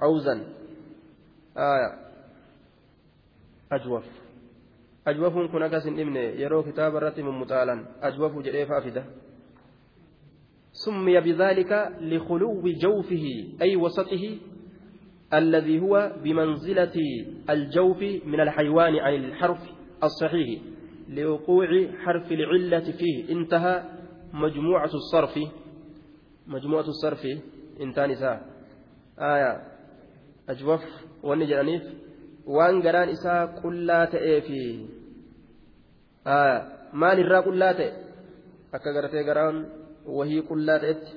cawzan 0.00 0.40
ajwaf 3.70 4.04
ajwafuun 5.04 5.48
kun 5.48 5.62
akas 5.62 5.84
hin 5.84 5.96
dhibne 5.96 6.22
yeroo 6.40 6.62
kitaaba 6.62 6.98
irratti 6.98 7.22
mummuxaalan 7.22 7.86
ajwafu 8.00 8.42
jedhee 8.42 8.66
faafida 8.66 9.04
سمي 10.72 11.20
بذلك 11.20 11.72
لخلو 12.00 12.62
جوفه 12.68 13.24
أي 13.62 13.76
وسطه 13.76 14.38
الذي 15.34 15.80
هو 15.80 16.12
بمنزلة 16.24 16.96
الجوف 17.50 18.02
من 18.26 18.40
الحيوان 18.40 18.96
عن 18.96 19.14
الحرف 19.14 19.58
الصحيح 20.04 20.60
لوقوع 21.08 21.66
حرف 22.04 22.32
العلة 22.32 22.92
فيه. 22.92 23.32
انتهى 23.32 23.84
مجموعة 24.32 24.90
الصرف. 24.94 25.38
مجموعة 26.46 26.88
الصرف. 26.88 27.26
انتهى 27.80 28.06
نساء. 28.06 28.46
آية. 29.18 29.62
أجوف. 30.48 30.80
ونجرانيف 31.22 31.82
وان 32.46 32.82
قران 32.82 33.08
إساء 33.08 33.60
كلا 33.62 34.04
تأفي 34.04 34.86
آية. 36.26 36.68
مال 36.92 37.20
الرا 37.20 37.40
كلا 37.40 37.72
تأ 37.72 37.92
أكا 38.74 39.00
قرتي 39.00 39.30
قرآن. 39.30 39.66
وهي 40.06 40.42
كلا 40.42 40.78
تأتي 40.78 41.14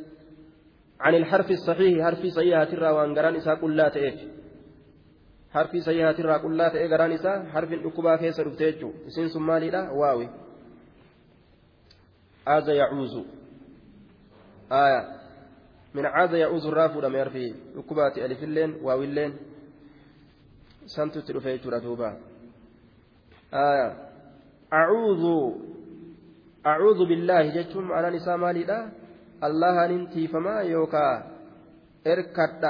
عن 1.00 1.16
الحرف 1.16 1.52
الصحيح 1.52 2.06
حرف 2.06 2.26
صحيح 2.26 2.64
ترى 2.64 2.90
وان 2.90 3.20
قران 3.20 3.36
إساء 3.36 3.56
كلا 3.56 3.90
تأف 3.90 4.20
صحيح 5.56 6.12
ترى 6.12 6.40
كلا 6.40 6.70
تأ 6.70 6.88
قران 6.92 7.12
إساء 7.12 7.46
حرف 7.54 7.72
الأكبا 7.74 8.16
كيس 8.16 8.40
رفتيجو 8.40 8.92
اسم 9.08 9.28
سمالي 9.28 9.70
لا 9.70 9.92
واوي 9.92 10.30
عاز 12.48 12.70
يعوز 12.70 13.16
آية 14.72 15.02
من 15.96 16.06
عاز 16.06 16.34
يعوز 16.34 16.66
الرافو 16.66 17.00
لم 17.02 17.16
يرفي 17.16 17.56
أكبات 17.78 18.18
ألف 18.18 18.44
اللين 18.44 18.72
واو 18.84 19.04
اللين 19.04 19.34
سنتو 20.86 21.20
تلفيت 21.20 21.68
ردوبا 21.68 22.10
آية 23.54 23.90
أعوذ 24.74 25.24
أعوذ 26.66 27.00
بالله 27.10 27.44
جتم 27.56 27.92
على 27.92 28.18
نساء 28.18 28.38
مالي 28.38 28.64
لا 28.64 29.06
allahanin 29.42 30.08
tiifamaa 30.08 30.62
yookaa 30.62 31.35
erkadha 32.14 32.70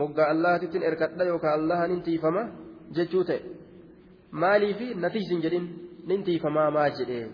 moggaa 0.00 0.28
allahatittiin 0.34 0.82
erkadha 0.90 1.24
yookaa 1.24 1.54
allahanin 1.58 2.02
tiifama 2.02 2.42
jechuu 2.96 3.24
ta'e 3.24 3.40
maaliifi 4.30 4.94
natiisin 4.94 5.42
jedhin 5.44 5.66
nin 6.06 6.24
tiifamaa 6.24 6.70
maa 6.70 6.88
jedhee 6.98 7.24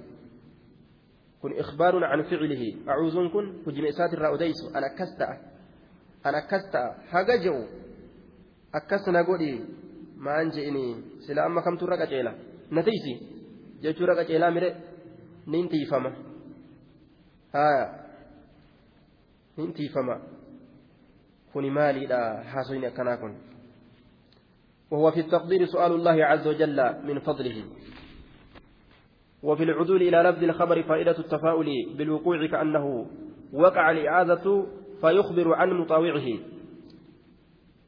kun 1.40 1.52
ikhbaarun 1.62 2.04
an 2.04 2.24
ficilihi 2.24 2.82
acuuzuun 2.86 3.30
kun 3.30 3.50
hujima 3.66 3.88
isaatirraa 3.88 4.30
odeysu 4.36 4.70
an 4.74 4.84
akkas 4.90 5.12
ta'a 5.18 5.34
an 6.24 6.34
akkas 6.42 6.64
ta'a 6.72 6.94
haga 7.12 7.36
je'u 7.44 7.60
akkas 8.72 9.06
na 9.06 9.22
godhi 9.24 9.52
maan 10.16 10.50
je'ini 10.56 10.86
sila 11.26 11.44
amma 11.44 11.62
kamturra 11.62 12.00
qaceela 12.02 12.32
natiisi 12.70 13.14
jechuurra 13.82 14.18
qaceelaa 14.20 14.50
mire 14.50 14.70
nin 15.46 15.68
tiifama 15.68 16.10
haa 17.52 17.84
hin 19.58 19.72
tiifama 19.72 20.20
kuni 21.58 21.70
maaliidha 21.70 22.18
haasoyni 22.54 22.86
akkanaa 22.86 23.20
kun 23.22 23.36
وهو 24.90 25.10
في 25.10 25.20
التقدير 25.20 25.66
سؤال 25.66 25.92
الله 25.92 26.24
عز 26.24 26.46
وجل 26.48 26.78
من 27.04 27.20
فضله. 27.20 27.64
وفي 29.42 29.62
العدول 29.62 30.02
إلى 30.02 30.18
لفظ 30.22 30.42
الخبر 30.44 30.82
فائدة 30.82 31.18
التفاؤل 31.18 31.68
بالوقوع 31.96 32.46
كأنه 32.46 33.06
وقع 33.52 33.90
الإعاذة 33.90 34.66
فيخبر 35.00 35.54
عن 35.54 35.68
مطاوعه. 35.70 36.28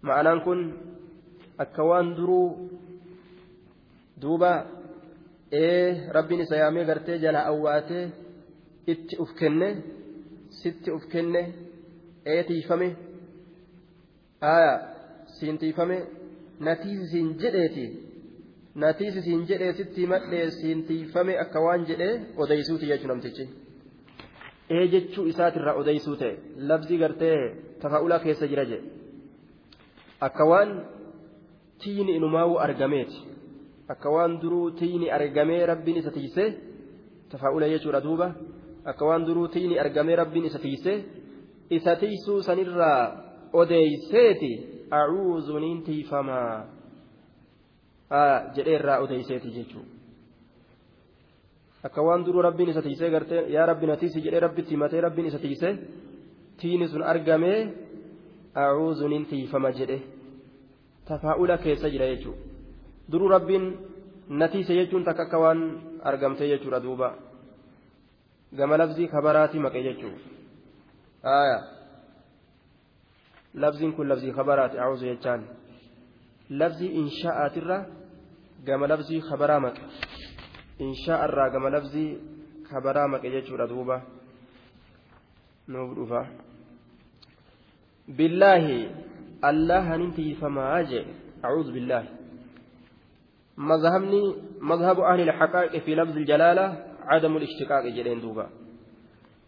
معنى 0.02 0.40
كن 0.40 0.72
أكوان 1.61 2.14
درو 2.14 2.68
دوبا 4.20 4.66
إيه 5.52 6.12
ربي 6.12 6.44
سيامي 6.44 6.85
قرتي 6.85 7.18
جلا 7.18 7.48
أواتي 7.48 8.11
kenne 9.40 9.68
sitti 10.50 10.90
uf 10.90 11.04
kenne 11.12 11.42
ee 12.26 12.42
tiifame 12.48 12.88
aya 14.40 14.74
siin 15.38 15.59
tiifame 15.59 15.98
natiisi 16.61 17.07
siin 17.12 17.29
jedheeti 17.42 17.87
natiisi 18.74 19.22
siin 19.22 19.42
jedhee 19.48 19.72
sitti 19.72 20.07
madhee 20.12 20.50
siin 20.50 20.85
tiifame 20.88 21.38
akka 21.44 21.61
waan 21.66 21.87
jedhee 21.90 22.14
odeysuuti 22.37 22.87
jechuu 22.92 23.09
namtichi 23.12 23.44
ee 24.76 24.87
jechuu 24.94 25.26
isaatirraa 25.33 25.74
odeysuu 25.83 26.16
ta'e 26.22 26.33
labsii 26.70 26.98
gartee 27.03 27.38
tafaa'ulaa 27.83 28.18
keessa 28.24 28.46
jira 28.53 28.64
jedhe 28.70 28.88
akka 30.29 30.44
waan 30.50 30.70
tiini 31.85 32.12
inumaa'uu 32.18 32.59
argameeti 32.66 33.18
akka 33.92 34.09
waan 34.16 34.40
duruu 34.42 34.70
tiini 34.81 35.11
argamee 35.18 35.62
rabbiin 35.72 35.96
isa 36.03 36.11
tiise 36.16 36.44
tafaa'ula 37.33 37.68
jechuudha 37.72 38.00
duuba 38.07 38.29
akka 38.90 39.05
waan 39.09 39.26
duruu 39.26 39.48
tiini 39.55 39.79
argamee 39.85 40.16
rabbiin 40.22 40.44
isa 40.50 40.59
tiise 40.59 40.92
isa 41.76 41.96
tiisuu 41.96 42.42
sanirraa 42.48 43.03
odeeyseeti 43.52 44.52
acuuzu 44.90 45.58
niin 45.58 45.82
tiifamaa 45.82 46.66
jedhee 48.54 48.74
irraa 48.74 48.98
odeeyseeti 48.98 49.50
jechuudha. 49.56 50.00
akka 51.82 52.02
waan 52.02 52.24
duruu 52.26 52.42
rabbiin 52.42 52.70
isa 52.70 52.82
tiisee 52.82 53.10
gartee 53.10 53.44
yaa 53.48 53.66
rabbi 53.66 53.86
na 53.86 53.96
tiisi 53.96 54.20
jedhee 54.24 54.40
rabbitti 54.40 54.70
himatee 54.70 55.00
rabbiin 55.00 55.26
isa 55.26 55.38
tiisee 55.38 55.78
tiini 56.60 56.88
sun 56.88 57.02
argamee 57.02 57.58
acuuzu 58.54 59.08
niin 59.08 59.26
tiifama 59.26 59.70
jedhe 59.78 60.02
tafaa'ula 61.08 61.58
keessa 61.58 61.88
jira 61.88 62.06
jechuudha 62.12 62.42
duruu 63.12 63.28
rabbiin 63.28 63.66
na 64.28 64.48
tiise 64.48 64.74
jechuun 64.74 65.04
takka 65.04 65.22
akka 65.22 65.38
waan 65.38 65.60
argamtee 66.12 66.48
jechuudha 66.52 66.82
duuba 66.82 67.14
gama 68.56 68.76
labzii 68.78 69.08
kabaraati 69.08 69.58
maqe 69.58 69.82
jechuudha 69.82 70.18
kun 73.96 74.08
labzii 74.08 74.32
kabaraati 74.32 74.78
acuuzu 74.78 75.06
jechaan 75.06 75.42
labzii 76.50 76.94
insha'aatirra 77.00 77.86
gama 78.64 78.86
labzii 78.86 79.20
kabaraa 79.20 79.60
maqe. 79.60 79.82
inshaa 80.80 81.24
irraa 81.24 81.50
gama 81.50 81.70
labzii 81.70 82.18
kabaraa 82.70 83.08
maqe 83.08 83.30
jechuudha 83.30 83.66
duuba 83.66 83.96
nuuf 85.68 85.90
dhufa 85.98 86.22
billaahi 88.16 88.78
allahanin 89.50 90.14
tiifamaa 90.18 90.82
jee 90.92 91.04
acuudu 91.42 91.72
billaahi 91.72 92.18
مذهبني 93.60 94.34
مذهب 94.60 95.00
أهل 95.00 95.20
الحقائق 95.20 95.82
في 95.84 95.94
لفظ 95.94 96.16
الجلالة 96.16 96.66
عدم 97.04 97.36
الاشتقاق 97.36 97.84
جلين 97.86 98.20
دوبا 98.20 98.46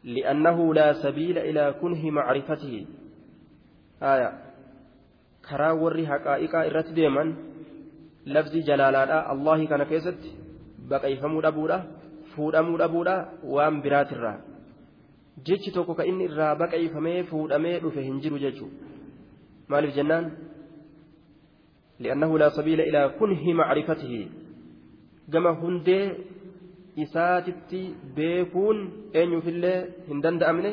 لأنه 0.04 0.74
لا 0.74 0.92
سبيل 0.92 1.38
إلى 1.38 1.74
كنه 1.80 2.10
معرفته 2.10 2.86
karaa 5.48 5.74
warri 5.82 6.04
haqaa'iqaa 6.12 6.68
irratti 6.70 6.96
deeman 7.00 7.34
labsii 8.36 8.64
jalaalaadhaa 8.70 9.26
allahi 9.34 9.68
kana 9.72 9.90
keessatti 9.92 10.30
baqayfamuu 10.94 11.44
dhabuudha 11.48 11.78
fuudhamuu 12.34 12.80
dhabuudha 12.82 13.16
waan 13.56 13.82
biraatirraa 13.84 14.38
jechi 15.46 15.72
tokko 15.72 15.94
ka 15.98 16.04
inni 16.04 16.28
irraa 16.28 16.54
baqayfamee 16.62 17.22
fuudhamee 17.30 17.76
dhufe 17.80 18.00
hin 18.02 18.20
jiru 18.24 18.38
jechuudha. 18.44 18.76
Maaliif 19.68 19.94
jennaan? 19.96 20.26
Li'annahu 22.02 22.38
laa 22.42 22.50
sabiila 22.58 22.84
ilaa 22.90 23.08
kunhi 23.18 23.54
macrifatihi. 23.60 24.20
Gama 25.32 25.52
hundee 25.62 26.04
isaatitti 27.04 27.82
beekuun 28.16 28.78
eenyuufillee 29.20 29.78
hin 30.08 30.22
danda'amne. 30.24 30.72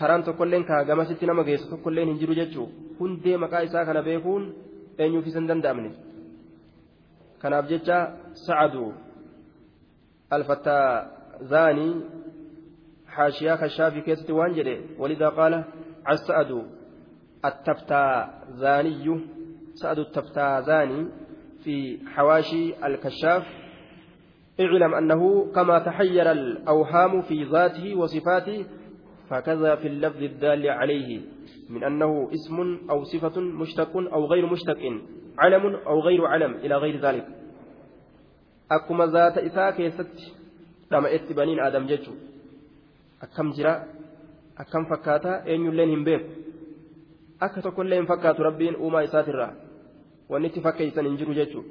Karaan 0.00 0.24
tokkolleen 0.28 0.64
kaa 0.70 0.84
gamasitti 0.90 1.30
nama 1.30 1.44
geessu 1.48 1.70
tokkolleen 1.72 2.08
hin 2.12 2.20
jiru 2.22 2.38
jechuudha 2.40 2.72
hundee 3.00 3.36
maqaa 3.44 3.66
isaa 3.68 3.84
kana 3.90 4.02
beekuun 4.08 4.46
eenyuufis 4.98 5.34
hin 5.40 5.50
danda'amne 5.50 5.90
kanaaf 7.42 7.68
jecha 7.74 7.98
sacadu 8.46 8.86
alfattazaanii 10.38 11.92
حاشية 13.10 13.54
كشافي 13.54 14.00
كيست 14.00 14.30
وانجري 14.30 14.80
ولذا 14.98 15.28
قال 15.28 15.64
السعد 16.10 16.64
التفتازاني 17.44 19.20
سعد 19.74 19.98
التفتازاني 19.98 21.08
في 21.64 21.98
حواشي 22.06 22.86
الكشاف 22.86 23.46
اعلم 24.60 24.94
أنه 24.94 25.52
كما 25.54 25.78
تحير 25.78 26.32
الأوهام 26.32 27.22
في 27.22 27.44
ذاته 27.44 27.94
وصفاته 27.94 28.64
فكذا 29.30 29.74
في 29.74 29.88
اللفظ 29.88 30.22
الدال 30.22 30.68
عليه 30.68 31.20
من 31.70 31.84
أنه 31.84 32.30
اسم 32.34 32.56
أو 32.90 33.04
صفة 33.04 33.40
مشتق 33.40 33.96
أو 33.96 34.26
غير 34.26 34.46
مشتق 34.46 34.82
علم 35.38 35.64
أو 35.86 36.00
غير 36.00 36.26
علم 36.26 36.52
إلى 36.54 36.76
غير 36.76 37.00
ذلك 37.00 37.26
أكما 38.70 39.06
ذات 39.06 39.38
إساء 39.38 39.70
كيست 39.70 40.16
لما 40.90 41.14
اتبانين 41.14 41.60
آدم 41.60 41.86
جيتشو 41.86 42.14
akkam 43.20 43.52
jira 43.52 43.84
akkam 44.56 44.86
fakkaata 44.88 45.32
eenyulleen 45.44 45.90
hin 45.92 46.04
beeku 46.04 46.30
akka 47.46 47.62
tokkollee 47.62 47.98
hin 48.00 48.08
fakkaatu 48.08 48.42
rabbiin 48.48 48.76
uumaa 48.76 49.02
isaatirraa 49.08 49.52
wanni 50.30 50.48
itti 50.48 50.62
fakkeessan 50.66 51.08
hin 51.08 51.18
jiru 51.20 51.36
jechuudha 51.38 51.68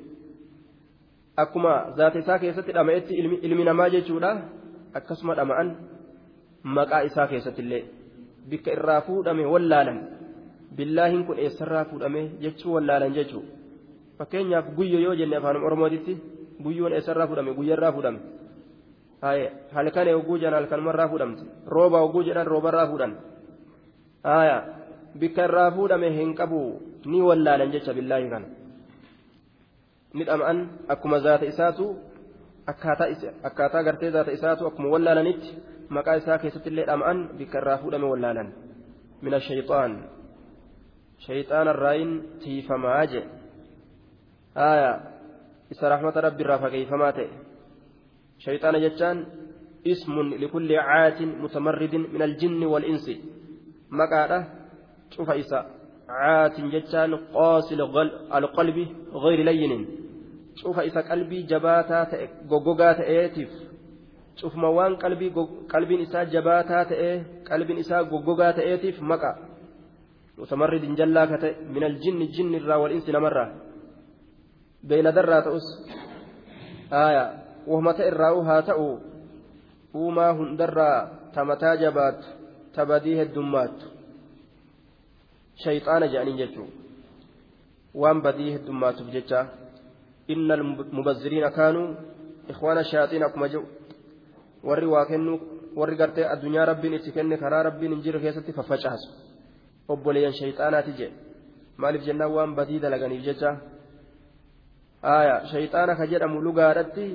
akkuma 1.43 1.74
zaata 1.98 2.22
isaa 2.24 2.39
keessatti 2.43 2.76
dhama'etti 2.78 3.17
ilmi 3.48 3.65
namaa 3.69 3.89
jechuudha 3.95 4.32
akkasuma 5.02 5.38
dhama'an 5.41 5.74
maqaa 6.63 7.02
isaa 7.10 7.28
keessatti 7.28 7.62
illee 7.62 7.84
bikka 8.50 8.72
irraa 8.72 9.02
fuudhame 9.02 9.45
wallaalan. 9.45 10.00
Billaahiin 10.76 11.26
kun 11.26 11.39
eessarraa 11.39 11.86
fuudhame 11.86 12.22
jechuu 12.41 12.74
wallaalan 12.74 13.13
jechuudha 13.13 13.48
fakkeenyaaf 14.17 14.76
guyyo 14.76 15.00
yoo 15.00 15.15
jenne 15.15 15.38
afaan 15.38 15.63
oromootitti 15.63 16.17
guyyoon 16.63 16.93
eessarraa 16.93 17.28
fuudhame? 17.28 17.54
Guyyarraa 17.54 17.91
fuudhame. 17.91 18.19
halkan 19.22 20.08
hogguu 20.15 20.38
jedhan 20.38 20.54
halkanumarraa 20.63 21.08
fudhamte 21.12 21.43
rooba 21.67 22.00
hogguu 22.00 22.24
jedhan 22.24 22.48
roobarraa 22.48 22.88
fudhan 22.88 23.15
bikka 25.19 25.43
irraa 25.50 25.72
fuudhame 25.72 26.10
hin 26.15 26.36
qabu 26.36 26.62
ni 27.06 27.22
wallaalan 27.22 27.72
jecha 27.72 27.93
billaahi 27.93 28.30
kana. 28.30 28.48
Ni 30.13 30.24
dhama'an 30.24 30.60
akkuma 30.88 31.19
zaata 31.19 31.45
isaatu 31.45 31.95
akkaataa 32.69 33.84
gartee 33.88 34.12
zaata 34.15 34.38
isaatu 34.38 34.67
akkuma 34.69 34.93
wallaalanitti 34.95 35.58
maqaa 35.97 36.15
isaa 36.21 36.38
keessatti 36.43 36.69
illee 36.73 36.88
dhama'an 36.91 37.19
bikka 37.41 37.62
irraa 37.62 37.77
fuudhame 37.84 38.08
wallaalan 38.13 38.49
min 39.21 39.34
ashayxaan 39.39 39.99
shayxaana 41.27 41.75
irraayin 41.75 42.15
tiifamaa 42.45 43.03
je 43.13 43.21
isa 45.75 45.93
rahmata 45.95 46.25
rabbi 46.27 46.43
irraa 46.47 46.63
fageeyfamaa 46.65 47.13
ta'e 47.19 47.29
شيطان 48.39 48.82
جتان 48.82 49.25
اسم 49.88 50.15
لكل 50.34 50.75
عات 50.75 51.21
متمرد 51.21 51.95
من 51.95 52.21
الجن 52.21 52.63
والإنس 52.63 53.12
مقالة 53.91 54.47
شوف 55.15 55.29
إسا 55.29 55.60
عات 56.10 56.62
جتان 56.62 57.15
قاسل 57.15 57.82
القلب 58.34 58.88
cufa 60.62 60.84
isa 60.84 61.04
qalbii 61.04 61.43
jabaataa 61.48 62.06
ta'e 62.06 62.30
goggogaa 62.48 62.93
ta'eetiif. 63.00 63.52
Cufuma 64.39 64.69
waan 64.69 64.98
qalbiin 65.72 66.02
isaa 66.02 66.26
jabaataa 66.26 66.86
ta'e 66.86 67.12
qalbiin 67.50 67.80
isaa 67.80 68.04
goggogaa 68.04 68.54
ta'eetiif 68.54 69.00
maqa. 69.02 69.32
Mutamarridin 70.38 70.95
jallaa 70.95 71.28
ka 71.28 71.38
ta'e 71.38 71.54
minal 71.76 71.95
jinni 72.04 72.28
jinni 72.36 72.58
irraa 72.58 72.80
wal 72.80 72.91
insi 72.91 73.12
namarraa. 73.12 73.50
Beeyladarraa 74.88 75.41
ta'us. 75.48 75.67
Aaya 76.91 77.24
wahmata 77.67 78.08
irraa 78.12 78.43
haa 78.50 78.62
ta'u 78.72 78.89
uumaa 79.93 80.34
hundarraa 80.34 81.08
tamataa 81.34 81.76
jabaattu 81.76 82.28
tabadii 82.76 83.17
heddummaattu. 83.22 83.86
Shayxaana 85.63 86.08
je'aniin 86.08 86.38
jechuudha 86.38 86.74
waan 87.95 88.22
badii 88.22 88.54
heddummaatuuf 88.56 89.12
jechaa. 89.15 89.45
Inna 90.33 90.55
mubazziriina 90.97 91.49
kaanuu 91.57 91.87
ikhwaana 92.51 92.83
shaaxiin 92.91 93.23
akkuma 93.27 93.47
jiru 93.53 93.65
warri 94.67 94.87
waa 94.93 95.05
kennuu 95.11 95.37
warri 95.79 95.95
gartee 96.01 96.25
addunyaa 96.33 96.65
rabbiin 96.71 96.93
itti 96.97 97.11
kenne 97.17 97.35
karaa 97.43 97.63
rabbiin 97.67 97.91
hin 97.93 98.03
jirre 98.05 98.19
keessatti 98.23 98.51
faffacaasu 98.59 99.07
obboleeyyan 99.93 100.35
shayxaanaati 100.39 100.91
jedhe 100.99 101.15
maaliif 101.81 102.03
jennaan 102.07 102.31
waan 102.35 102.51
badii 102.59 102.79
dalaganiif 102.83 103.23
jecha 103.27 103.51
aayaa 105.15 105.39
shayxaana 105.51 105.93
ka 105.99 106.05
jedhamu 106.11 106.37
lugaadhatti 106.47 107.05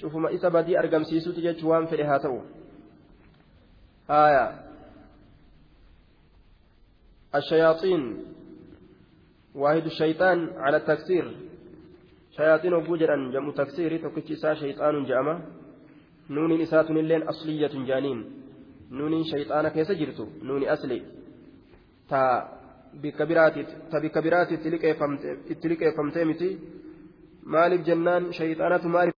cufuma 0.00 0.28
isa 0.36 0.48
badii 0.56 0.76
argamsiisuuti 0.82 1.40
jechuun 1.46 1.70
waan 1.72 1.86
fedhe 1.90 2.04
haa 2.10 2.22
ta'u 2.24 2.38
haaya 4.12 4.44
الشياطين 7.34 8.02
واحد 9.54 9.84
الشيطان 9.86 10.38
على 10.64 10.76
التكسير 10.76 11.24
شياطين 12.38 12.74
وجوجرا 12.74 13.16
جمع 13.34 13.50
تكسير 13.58 13.92
تكتشي 14.04 14.36
شيطان 14.62 15.04
جامع 15.10 15.36
نون 16.30 16.60
إسات 16.62 16.90
اللين 16.90 17.22
أصلية 17.22 17.74
جانين 17.88 18.18
نون 18.90 19.24
شيطان 19.32 19.68
كيس 19.68 19.90
جرتو 20.00 20.26
نون 20.42 20.62
أصلي 20.74 21.02
تا 22.10 22.22
بكبرات 23.02 23.56
تا 23.90 23.98
بكبرات 24.02 24.50
تلك 25.62 25.84
فمتي 25.96 26.50
مالك 27.52 27.80
جنان 27.88 28.32
شيطانة 28.32 28.88
مالك 28.88 29.14